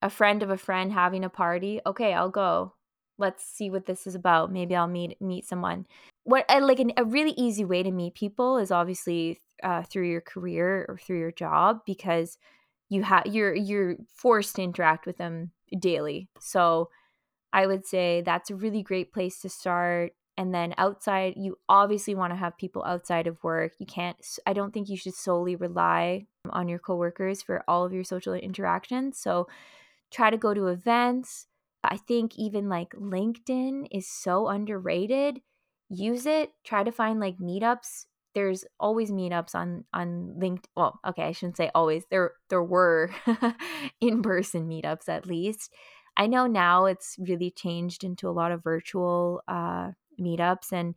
[0.00, 2.74] a friend of a friend having a party, okay, I'll go.
[3.18, 4.52] Let's see what this is about.
[4.52, 5.86] Maybe I'll meet meet someone.
[6.24, 10.20] what like an, a really easy way to meet people is obviously uh, through your
[10.20, 12.38] career or through your job because
[12.88, 16.28] you have you're you're forced to interact with them daily.
[16.40, 16.90] So
[17.52, 20.12] I would say that's a really great place to start.
[20.38, 23.72] And then outside, you obviously want to have people outside of work.
[23.80, 27.92] You can't, I don't think you should solely rely on your coworkers for all of
[27.92, 29.18] your social interactions.
[29.18, 29.48] So
[30.12, 31.48] try to go to events.
[31.82, 35.40] I think even like LinkedIn is so underrated.
[35.88, 36.52] Use it.
[36.62, 38.06] Try to find like meetups.
[38.36, 40.66] There's always meetups on on LinkedIn.
[40.76, 42.04] Well, okay, I shouldn't say always.
[42.10, 43.10] There there were
[44.00, 45.72] in person meetups at least.
[46.16, 50.94] I know now it's really changed into a lot of virtual uh, meetups, and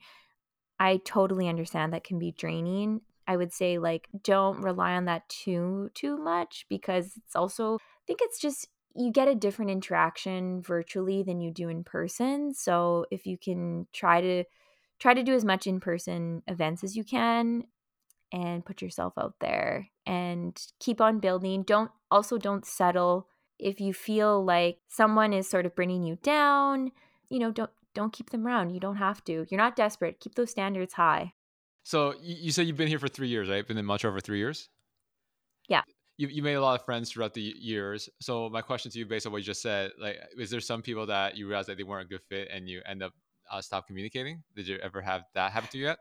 [0.80, 3.02] I totally understand that can be draining.
[3.28, 8.06] I would say like don't rely on that too too much because it's also I
[8.08, 12.54] think it's just you get a different interaction virtually than you do in person.
[12.54, 14.44] So if you can try to
[15.00, 17.64] try to do as much in-person events as you can
[18.32, 21.64] and put yourself out there and keep on building.
[21.64, 26.92] Don't also don't settle if you feel like someone is sort of bringing you down,
[27.30, 28.72] you know, don't don't keep them around.
[28.72, 29.46] You don't have to.
[29.50, 30.20] You're not desperate.
[30.20, 31.34] Keep those standards high.
[31.84, 33.68] So you said you've been here for three years, right?
[33.68, 34.70] Been in Montreal for three years.
[35.68, 35.82] Yeah
[36.22, 38.08] you, you made a lot of friends throughout the years.
[38.20, 40.84] So my question to you, based on what you just said, like, is there some
[40.84, 43.14] people that you realize that they weren't a good fit and you end up
[43.52, 44.44] uh, stop communicating?
[44.56, 45.98] Did you ever have that happen to you yet?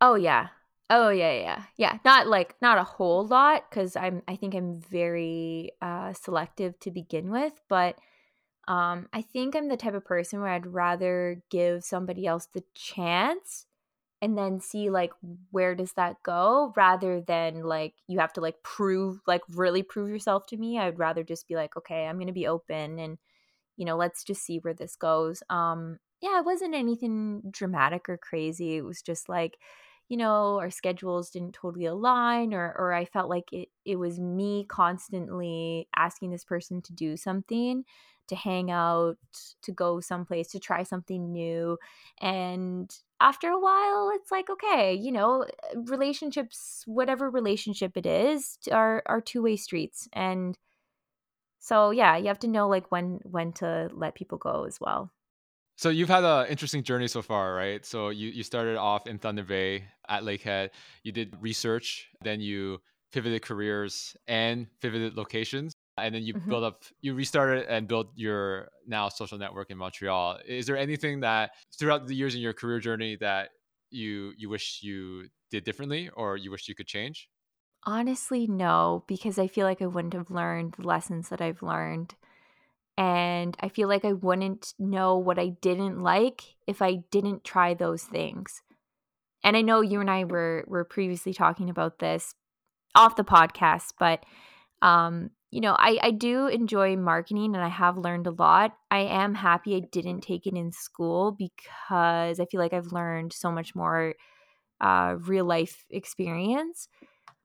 [0.00, 0.48] Oh yeah,
[0.90, 1.98] oh yeah, yeah, yeah.
[2.04, 6.90] Not like not a whole lot because I'm I think I'm very uh, selective to
[6.90, 7.98] begin with, but
[8.68, 12.64] um, I think I'm the type of person where I'd rather give somebody else the
[12.74, 13.66] chance
[14.22, 15.12] and then see like
[15.50, 20.10] where does that go rather than like you have to like prove like really prove
[20.10, 20.78] yourself to me.
[20.78, 23.18] I would rather just be like okay i'm gonna be open and
[23.76, 25.42] you know let's just see where this goes.
[25.50, 28.76] Um yeah it wasn't anything dramatic or crazy.
[28.76, 29.58] It was just like
[30.08, 34.20] you know our schedules didn't totally align or or i felt like it it was
[34.20, 37.84] me constantly asking this person to do something
[38.28, 39.16] to hang out
[39.62, 41.78] to go someplace to try something new
[42.20, 45.46] and after a while it's like okay you know
[45.86, 50.58] relationships whatever relationship it is are are two-way streets and
[51.58, 55.10] so yeah you have to know like when when to let people go as well.
[55.78, 57.84] So you've had an interesting journey so far right?
[57.84, 60.70] So you you started off in thunder bay at lakehead
[61.02, 62.78] you did research then you
[63.12, 66.48] pivoted careers and pivoted locations and then you mm-hmm.
[66.50, 70.38] build up you restarted and built your now social network in montreal.
[70.46, 73.50] Is there anything that throughout the years in your career journey that
[73.90, 77.28] you you wish you did differently or you wish you could change?
[77.84, 82.14] Honestly no because i feel like i wouldn't have learned the lessons that i've learned.
[82.98, 87.74] And i feel like i wouldn't know what i didn't like if i didn't try
[87.74, 88.62] those things.
[89.42, 92.34] And i know you and i were were previously talking about this
[92.94, 94.24] off the podcast but
[94.80, 98.76] um you know, I, I do enjoy marketing and I have learned a lot.
[98.90, 103.32] I am happy I didn't take it in school because I feel like I've learned
[103.32, 104.16] so much more
[104.82, 106.88] uh, real life experience.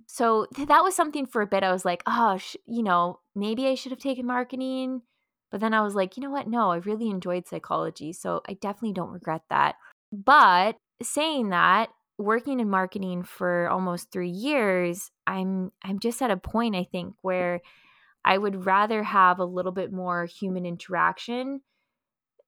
[0.08, 1.64] So th- that was something for a bit.
[1.64, 5.04] I was like, oh, sh- you know, maybe I should have taken marketing.
[5.50, 6.50] But then I was like, you know what?
[6.50, 8.12] No, I really enjoyed psychology.
[8.12, 9.76] So I definitely don't regret that.
[10.12, 16.36] But saying that, working in marketing for almost three years, I'm I'm just at a
[16.36, 17.62] point I think where
[18.24, 21.62] I would rather have a little bit more human interaction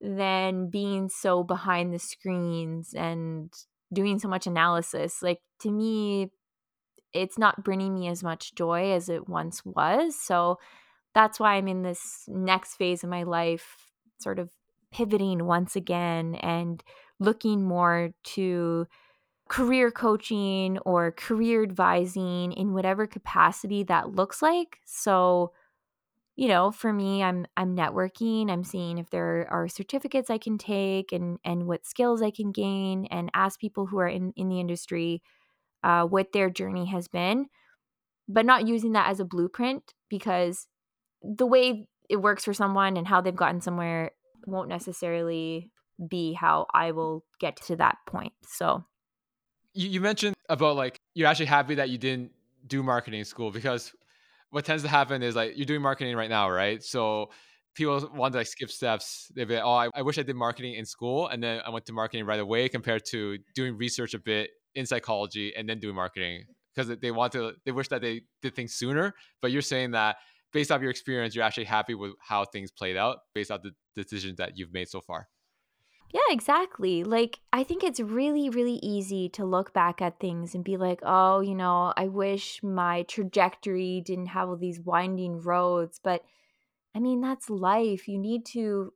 [0.01, 3.51] than being so behind the screens and
[3.91, 5.21] doing so much analysis.
[5.21, 6.31] Like to me,
[7.13, 10.19] it's not bringing me as much joy as it once was.
[10.19, 10.59] So
[11.13, 13.77] that's why I'm in this next phase of my life,
[14.19, 14.49] sort of
[14.91, 16.83] pivoting once again and
[17.19, 18.87] looking more to
[19.49, 24.79] career coaching or career advising in whatever capacity that looks like.
[24.85, 25.51] So
[26.35, 30.57] you know for me i'm i'm networking i'm seeing if there are certificates i can
[30.57, 34.49] take and and what skills i can gain and ask people who are in in
[34.49, 35.21] the industry
[35.83, 37.47] uh, what their journey has been
[38.27, 40.67] but not using that as a blueprint because
[41.21, 44.11] the way it works for someone and how they've gotten somewhere
[44.47, 45.71] won't necessarily
[46.09, 48.83] be how i will get to that point so.
[49.75, 52.31] You, you mentioned about like you're actually happy that you didn't
[52.67, 53.93] do marketing school because
[54.53, 56.83] what tends to happen is like you're doing marketing right now, right?
[56.83, 57.31] So
[57.73, 59.31] people want to like skip steps.
[59.35, 61.71] They'd be like, oh, I, I wish I did marketing in school and then I
[61.71, 65.79] went to marketing right away compared to doing research a bit in psychology and then
[65.79, 66.43] doing marketing
[66.75, 69.15] because they want to, they wish that they did things sooner.
[69.41, 70.17] But you're saying that
[70.51, 73.71] based off your experience, you're actually happy with how things played out based off the
[73.95, 75.29] decisions that you've made so far.
[76.13, 77.03] Yeah, exactly.
[77.03, 80.99] Like, I think it's really, really easy to look back at things and be like,
[81.03, 85.99] oh, you know, I wish my trajectory didn't have all these winding roads.
[86.03, 86.23] But
[86.95, 88.07] I mean, that's life.
[88.07, 88.93] You need to,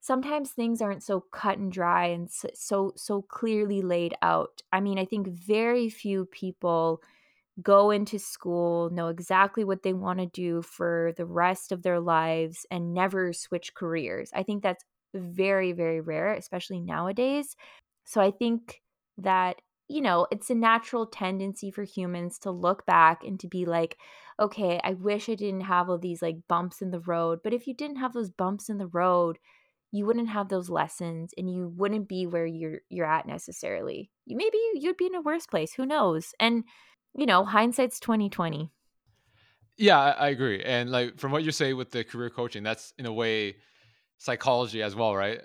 [0.00, 4.62] sometimes things aren't so cut and dry and so, so, clearly laid out.
[4.72, 7.02] I mean, I think very few people
[7.62, 12.00] go into school, know exactly what they want to do for the rest of their
[12.00, 14.30] lives, and never switch careers.
[14.34, 14.84] I think that's
[15.14, 17.56] very, very rare, especially nowadays.
[18.04, 18.80] So I think
[19.18, 23.64] that, you know, it's a natural tendency for humans to look back and to be
[23.64, 23.98] like,
[24.40, 27.40] okay, I wish I didn't have all these like bumps in the road.
[27.44, 29.38] But if you didn't have those bumps in the road,
[29.92, 34.10] you wouldn't have those lessons and you wouldn't be where you're you're at necessarily.
[34.24, 36.34] You maybe you'd be in a worse place, who knows?
[36.40, 36.64] And
[37.14, 38.70] you know, hindsight's 2020.
[39.76, 40.62] Yeah, I, agree.
[40.62, 43.56] And like from what you say with the career coaching, that's in a way
[44.22, 45.40] psychology as well, right?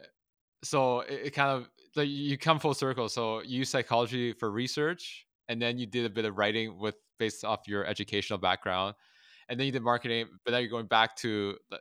[0.63, 3.09] So it, it kind of like you come full circle.
[3.09, 6.95] So you use psychology for research, and then you did a bit of writing with
[7.17, 8.95] based off your educational background,
[9.49, 10.27] and then you did marketing.
[10.45, 11.77] But now you're going back to uh,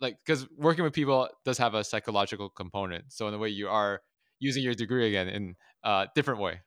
[0.00, 3.12] like because working with people does have a psychological component.
[3.12, 4.00] So in a way, you are
[4.40, 6.60] using your degree again in a different way.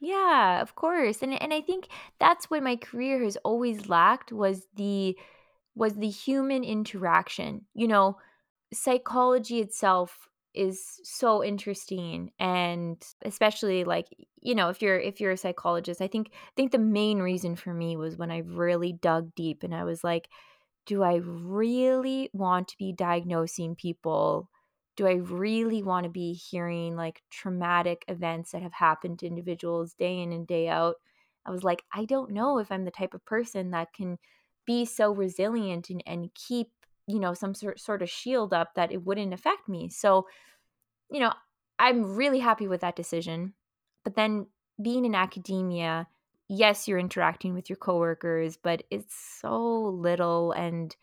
[0.00, 1.22] Yeah, of course.
[1.22, 5.16] And and I think that's what my career has always lacked was the
[5.76, 7.66] was the human interaction.
[7.74, 8.18] You know,
[8.74, 14.06] psychology itself is so interesting and especially like
[14.40, 17.56] you know if you're if you're a psychologist i think i think the main reason
[17.56, 20.28] for me was when i really dug deep and i was like
[20.86, 24.50] do i really want to be diagnosing people
[24.96, 29.92] do I really want to be hearing like traumatic events that have happened to individuals
[29.94, 30.96] day in and day out?
[31.44, 34.18] I was like, I don't know if I'm the type of person that can
[34.64, 36.70] be so resilient and, and keep,
[37.06, 39.88] you know, some sort, sort of shield up that it wouldn't affect me.
[39.90, 40.26] So,
[41.10, 41.32] you know,
[41.78, 43.54] I'm really happy with that decision.
[44.04, 44.46] But then
[44.82, 46.06] being in academia,
[46.48, 50.94] yes, you're interacting with your coworkers, but it's so little and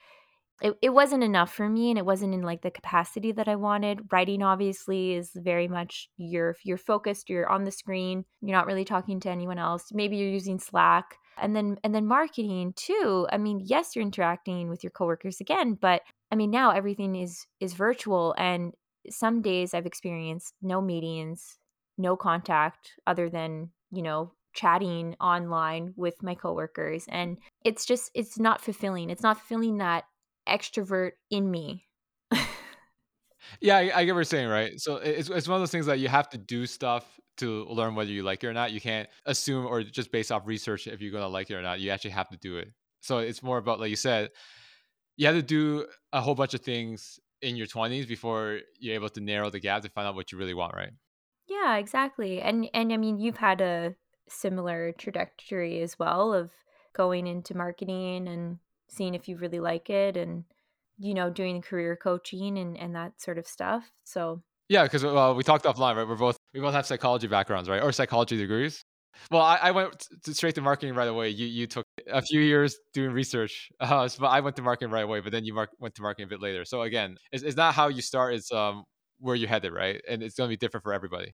[0.61, 3.55] it, it wasn't enough for me and it wasn't in like the capacity that i
[3.55, 4.11] wanted.
[4.11, 8.85] Writing obviously is very much you're you're focused you're on the screen you're not really
[8.85, 9.91] talking to anyone else.
[9.91, 13.27] Maybe you're using slack and then and then marketing too.
[13.31, 16.01] I mean yes you're interacting with your coworkers again but
[16.31, 18.73] i mean now everything is is virtual and
[19.09, 21.57] some days i've experienced no meetings
[21.97, 28.39] no contact other than you know chatting online with my coworkers and it's just it's
[28.39, 29.09] not fulfilling.
[29.09, 30.03] It's not fulfilling that
[30.47, 31.85] extrovert in me.
[33.61, 34.79] yeah, I, I, get what you're saying, right?
[34.79, 37.95] So it's, it's one of those things that you have to do stuff to learn
[37.95, 38.71] whether you like it or not.
[38.71, 41.61] You can't assume or just based off research if you're going to like it or
[41.61, 41.79] not.
[41.79, 42.69] You actually have to do it.
[43.01, 44.29] So it's more about, like you said,
[45.17, 49.09] you have to do a whole bunch of things in your 20s before you're able
[49.09, 50.91] to narrow the gap to find out what you really want, right?
[51.47, 52.41] Yeah, exactly.
[52.41, 53.95] And and I mean, you've had a
[54.29, 56.51] similar trajectory as well of
[56.93, 58.59] going into marketing and
[58.91, 60.43] seeing if you really like it and
[60.99, 65.35] you know doing career coaching and and that sort of stuff so yeah because well,
[65.35, 66.07] we talked offline right?
[66.07, 67.81] We're both we both have psychology backgrounds right?
[67.81, 68.83] Or psychology degrees.
[69.29, 71.29] Well i, I went to, straight to marketing right away.
[71.29, 75.03] You you took a few years doing research uh, so i went to marketing right
[75.03, 76.65] away but then you mar- went to marketing a bit later.
[76.65, 78.83] So again it's, it's not how you start it's um
[79.19, 80.01] where you're headed right?
[80.09, 81.31] And it's going to be different for everybody.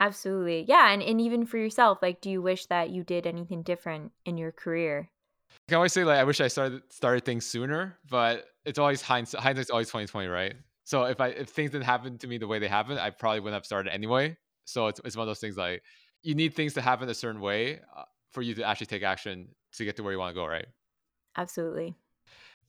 [0.00, 0.64] Absolutely.
[0.68, 4.12] Yeah and, and even for yourself like do you wish that you did anything different
[4.24, 5.10] in your career
[5.66, 9.02] I can always say like I wish I started started things sooner, but it's always
[9.02, 9.42] hindsight.
[9.42, 10.54] Hindsight's always twenty twenty, right?
[10.84, 13.40] So if I if things didn't happen to me the way they happened, I probably
[13.40, 14.36] wouldn't have started anyway.
[14.64, 15.82] So it's it's one of those things like
[16.22, 19.48] you need things to happen a certain way uh, for you to actually take action
[19.72, 20.66] to get to where you want to go, right?
[21.36, 21.94] Absolutely.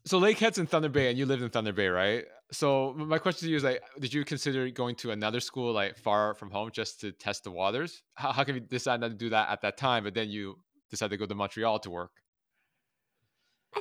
[0.06, 2.26] So Lakehead's in Thunder Bay, and you lived in Thunder Bay, right?
[2.52, 5.98] So my question to you is like, did you consider going to another school like
[5.98, 8.02] far from home just to test the waters?
[8.16, 10.58] How, how can you decide not to do that at that time, but then you
[10.90, 12.12] decide to go to Montreal to work?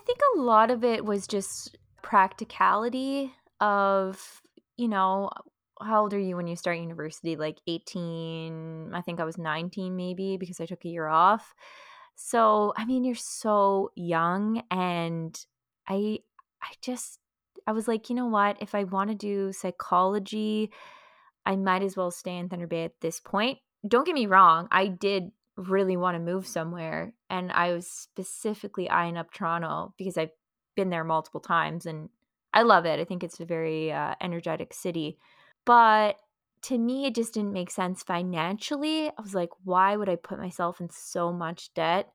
[0.08, 4.40] I think a lot of it was just practicality of,
[4.78, 5.28] you know,
[5.82, 7.36] how old are you when you start university?
[7.36, 11.54] Like 18, I think I was 19 maybe because I took a year off.
[12.14, 15.38] So, I mean, you're so young and
[15.86, 16.20] I
[16.62, 17.18] I just
[17.66, 18.56] I was like, you know what?
[18.60, 20.70] If I want to do psychology,
[21.44, 23.58] I might as well stay in Thunder Bay at this point.
[23.86, 27.12] Don't get me wrong, I did really want to move somewhere.
[27.28, 30.30] And I was specifically eyeing up Toronto because I've
[30.76, 32.08] been there multiple times and
[32.54, 33.00] I love it.
[33.00, 35.18] I think it's a very uh, energetic city.
[35.66, 36.16] But
[36.62, 39.08] to me, it just didn't make sense financially.
[39.08, 42.10] I was like, why would I put myself in so much debt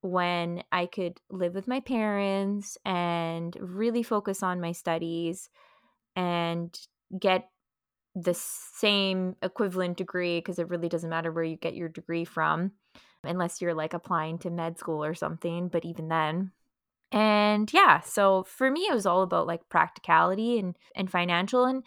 [0.00, 5.50] when I could live with my parents and really focus on my studies
[6.14, 6.78] and
[7.18, 7.48] get
[8.22, 12.72] the same equivalent degree because it really doesn't matter where you get your degree from
[13.24, 16.52] unless you're like applying to med school or something, but even then.
[17.10, 21.82] And yeah, so for me it was all about like practicality and and financial and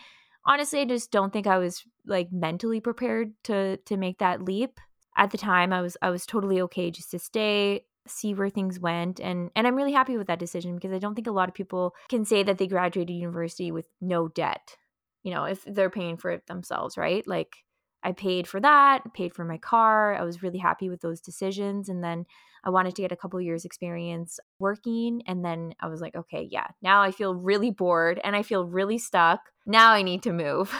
[0.45, 4.79] honestly I just don't think I was like mentally prepared to to make that leap.
[5.15, 8.79] At the time I was I was totally okay just to stay see where things
[8.79, 11.49] went and and I'm really happy with that decision because I don't think a lot
[11.49, 14.75] of people can say that they graduated university with no debt.
[15.23, 17.25] You know, if they're paying for it themselves, right?
[17.27, 17.57] Like
[18.03, 20.15] I paid for that, paid for my car.
[20.15, 22.25] I was really happy with those decisions and then
[22.63, 26.47] I wanted to get a couple years experience working and then I was like, okay,
[26.49, 26.67] yeah.
[26.81, 29.39] Now I feel really bored and I feel really stuck.
[29.65, 30.73] Now I need to move.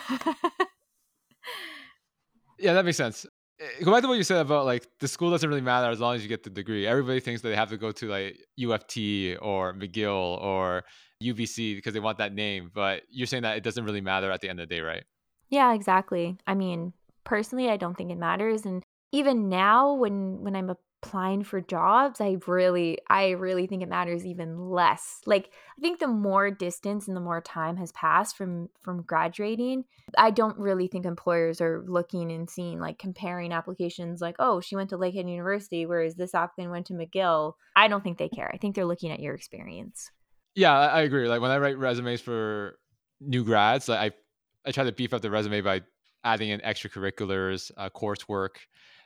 [2.60, 3.26] yeah, that makes sense.
[3.60, 6.00] Eh, go back to what you said about like the school doesn't really matter as
[6.00, 6.88] long as you get the degree.
[6.88, 10.84] Everybody thinks that they have to go to like U of T or McGill or
[11.22, 14.41] UBC because they want that name, but you're saying that it doesn't really matter at
[14.41, 15.03] the end of the day, right?
[15.49, 16.38] Yeah, exactly.
[16.47, 16.93] I mean,
[17.24, 20.69] personally, I don't think it matters and even now when when I'm
[21.03, 25.19] applying for jobs, I really I really think it matters even less.
[25.26, 29.86] Like I think the more distance and the more time has passed from from graduating,
[30.17, 34.76] I don't really think employers are looking and seeing like comparing applications like, "Oh, she
[34.76, 38.49] went to Lakehead University whereas this applicant went to McGill." I don't think they care.
[38.53, 40.11] I think they're looking at your experience.
[40.56, 41.28] Yeah, I agree.
[41.28, 42.78] Like when I write resumes for
[43.20, 45.82] new grads, like I I try to beef up the resume by
[46.24, 48.58] adding in extracurriculars, uh, coursework,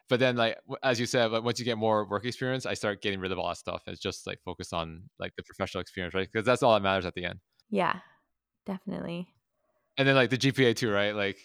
[0.10, 3.02] but then like as you said like once you get more work experience i start
[3.02, 6.14] getting rid of all that stuff it's just like focus on like the professional experience
[6.14, 6.28] right?
[6.32, 7.40] Because that's all that matters at the end.
[7.70, 8.00] Yeah
[8.66, 9.28] definitely.
[9.98, 11.16] And then like the gpa too right?
[11.16, 11.38] Like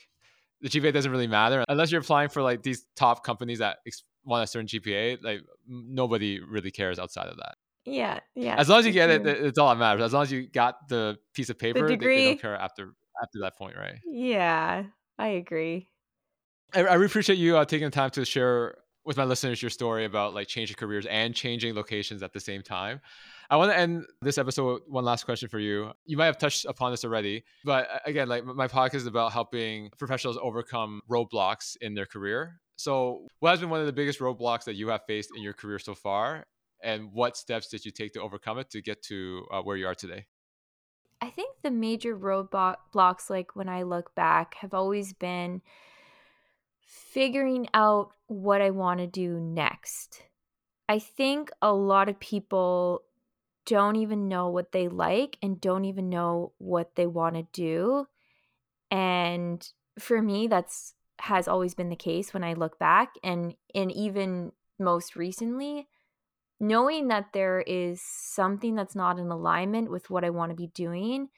[0.61, 4.05] the gpa doesn't really matter unless you're applying for like these top companies that ex-
[4.25, 7.55] want a certain gpa like nobody really cares outside of that
[7.87, 10.31] yeah yeah as long as you get it it's all that matters as long as
[10.31, 12.17] you got the piece of paper the degree.
[12.17, 14.85] They, they don't care after after that point right yeah
[15.19, 15.89] i agree
[16.75, 19.71] I, I really appreciate you uh, taking the time to share with my listeners your
[19.71, 23.01] story about like changing careers and changing locations at the same time.
[23.49, 25.91] I want to end this episode with one last question for you.
[26.05, 29.33] You might have touched upon this already, but uh, again, like my podcast is about
[29.33, 32.61] helping professionals overcome roadblocks in their career.
[32.77, 35.53] So, what has been one of the biggest roadblocks that you have faced in your
[35.53, 36.45] career so far?
[36.83, 39.87] And what steps did you take to overcome it to get to uh, where you
[39.87, 40.27] are today?
[41.21, 45.61] I think the major roadblocks, like when I look back, have always been
[46.81, 50.23] figuring out what I want to do next.
[50.89, 53.03] I think a lot of people
[53.67, 58.07] don't even know what they like and don't even know what they want to do.
[58.91, 59.67] And
[59.99, 64.53] for me, that's has always been the case when I look back and and even
[64.79, 65.87] most recently
[66.61, 70.69] knowing that there is something that's not in alignment with what I want to be
[70.69, 71.29] doing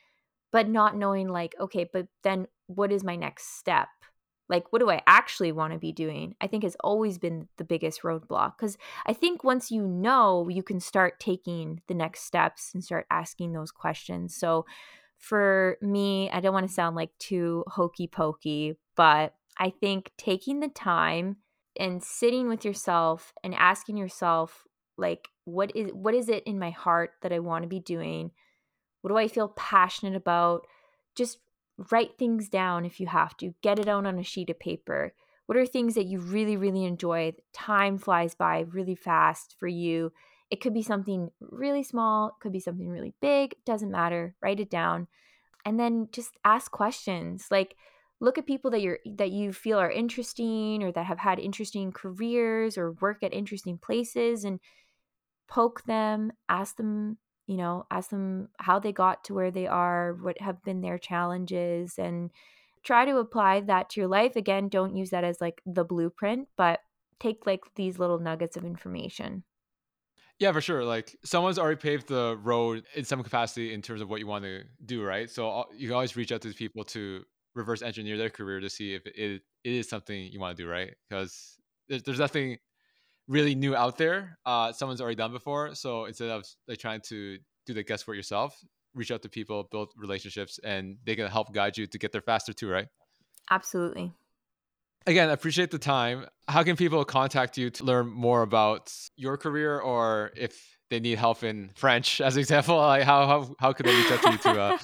[0.50, 3.88] but not knowing like okay but then what is my next step?
[4.48, 6.34] Like what do i actually want to be doing?
[6.40, 10.62] I think has always been the biggest roadblock because i think once you know you
[10.62, 14.36] can start taking the next steps and start asking those questions.
[14.36, 14.66] So
[15.22, 20.58] for me i don't want to sound like too hokey pokey but i think taking
[20.58, 21.36] the time
[21.78, 24.64] and sitting with yourself and asking yourself
[24.96, 28.30] like what is what is it in my heart that i want to be doing
[29.00, 30.66] what do i feel passionate about
[31.14, 31.38] just
[31.90, 35.14] write things down if you have to, get it out on a sheet of paper.
[35.46, 37.32] What are things that you really, really enjoy?
[37.52, 40.12] Time flies by really fast for you.
[40.50, 44.34] It could be something really small, it could be something really big, doesn't matter.
[44.42, 45.08] Write it down.
[45.64, 47.46] And then just ask questions.
[47.50, 47.76] Like
[48.20, 51.90] look at people that you're that you feel are interesting or that have had interesting
[51.90, 54.60] careers or work at interesting places and
[55.48, 60.14] poke them, ask them you know, ask them how they got to where they are,
[60.14, 62.30] what have been their challenges, and
[62.82, 64.36] try to apply that to your life.
[64.36, 66.80] Again, don't use that as like the blueprint, but
[67.20, 69.44] take like these little nuggets of information.
[70.38, 70.84] Yeah, for sure.
[70.84, 74.44] Like someone's already paved the road in some capacity in terms of what you want
[74.44, 75.30] to do, right?
[75.30, 77.22] So uh, you can always reach out to these people to
[77.54, 80.68] reverse engineer their career to see if it, it is something you want to do,
[80.68, 80.94] right?
[81.08, 82.58] Because there's, there's nothing
[83.32, 84.38] really new out there.
[84.44, 85.74] Uh, someone's already done before.
[85.74, 88.56] So instead of like trying to do the guesswork yourself,
[88.94, 92.20] reach out to people, build relationships, and they can help guide you to get there
[92.20, 92.86] faster too, right?
[93.50, 94.12] Absolutely.
[95.06, 96.26] Again, appreciate the time.
[96.46, 101.18] How can people contact you to learn more about your career or if they need
[101.18, 104.30] help in French, as an example, like how, how, how could they reach out to
[104.30, 104.78] you to, uh,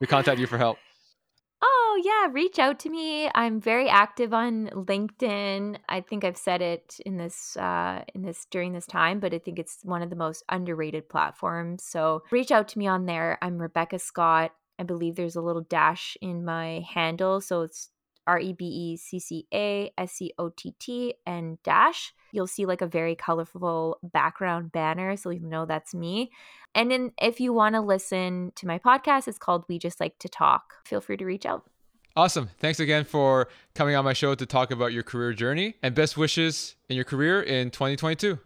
[0.00, 0.76] to contact you for help?
[1.96, 3.30] Oh, yeah, reach out to me.
[3.36, 5.76] I'm very active on LinkedIn.
[5.88, 9.38] I think I've said it in this uh in this during this time, but I
[9.38, 11.84] think it's one of the most underrated platforms.
[11.84, 13.38] So, reach out to me on there.
[13.40, 14.50] I'm Rebecca Scott.
[14.76, 17.90] I believe there's a little dash in my handle, so it's
[18.26, 22.12] R E B E C C A S C O T T and dash.
[22.32, 26.32] You'll see like a very colorful background banner, so you know that's me.
[26.74, 30.18] And then if you want to listen to my podcast, it's called We Just Like
[30.18, 30.74] to Talk.
[30.84, 31.70] Feel free to reach out.
[32.16, 32.48] Awesome.
[32.60, 36.16] Thanks again for coming on my show to talk about your career journey and best
[36.16, 38.38] wishes in your career in 2022.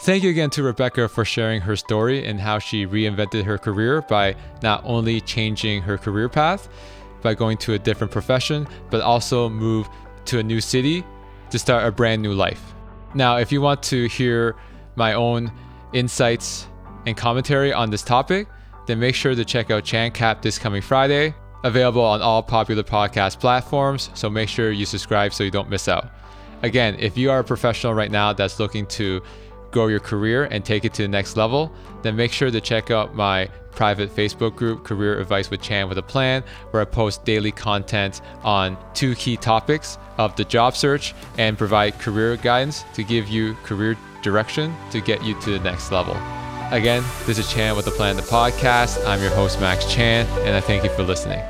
[0.00, 4.02] Thank you again to Rebecca for sharing her story and how she reinvented her career
[4.02, 6.68] by not only changing her career path
[7.22, 9.88] by going to a different profession, but also move
[10.24, 11.04] to a new city
[11.50, 12.74] to start a brand new life.
[13.14, 14.56] Now, if you want to hear
[14.96, 15.52] my own
[15.92, 16.66] insights
[17.06, 18.48] and commentary on this topic,
[18.86, 21.34] then make sure to check out ChanCap this coming Friday.
[21.64, 25.88] Available on all popular podcast platforms, so make sure you subscribe so you don't miss
[25.88, 26.10] out.
[26.62, 29.22] Again, if you are a professional right now that's looking to
[29.72, 31.72] grow your career and take it to the next level,
[32.02, 35.98] then make sure to check out my private Facebook group, Career Advice with Chan with
[35.98, 41.14] a Plan, where I post daily content on two key topics of the job search
[41.36, 45.92] and provide career guidance to give you career direction to get you to the next
[45.92, 46.16] level.
[46.72, 49.06] Again, this is Chan with the Plan, the podcast.
[49.06, 51.40] I'm your host, Max Chan, and I thank you for listening.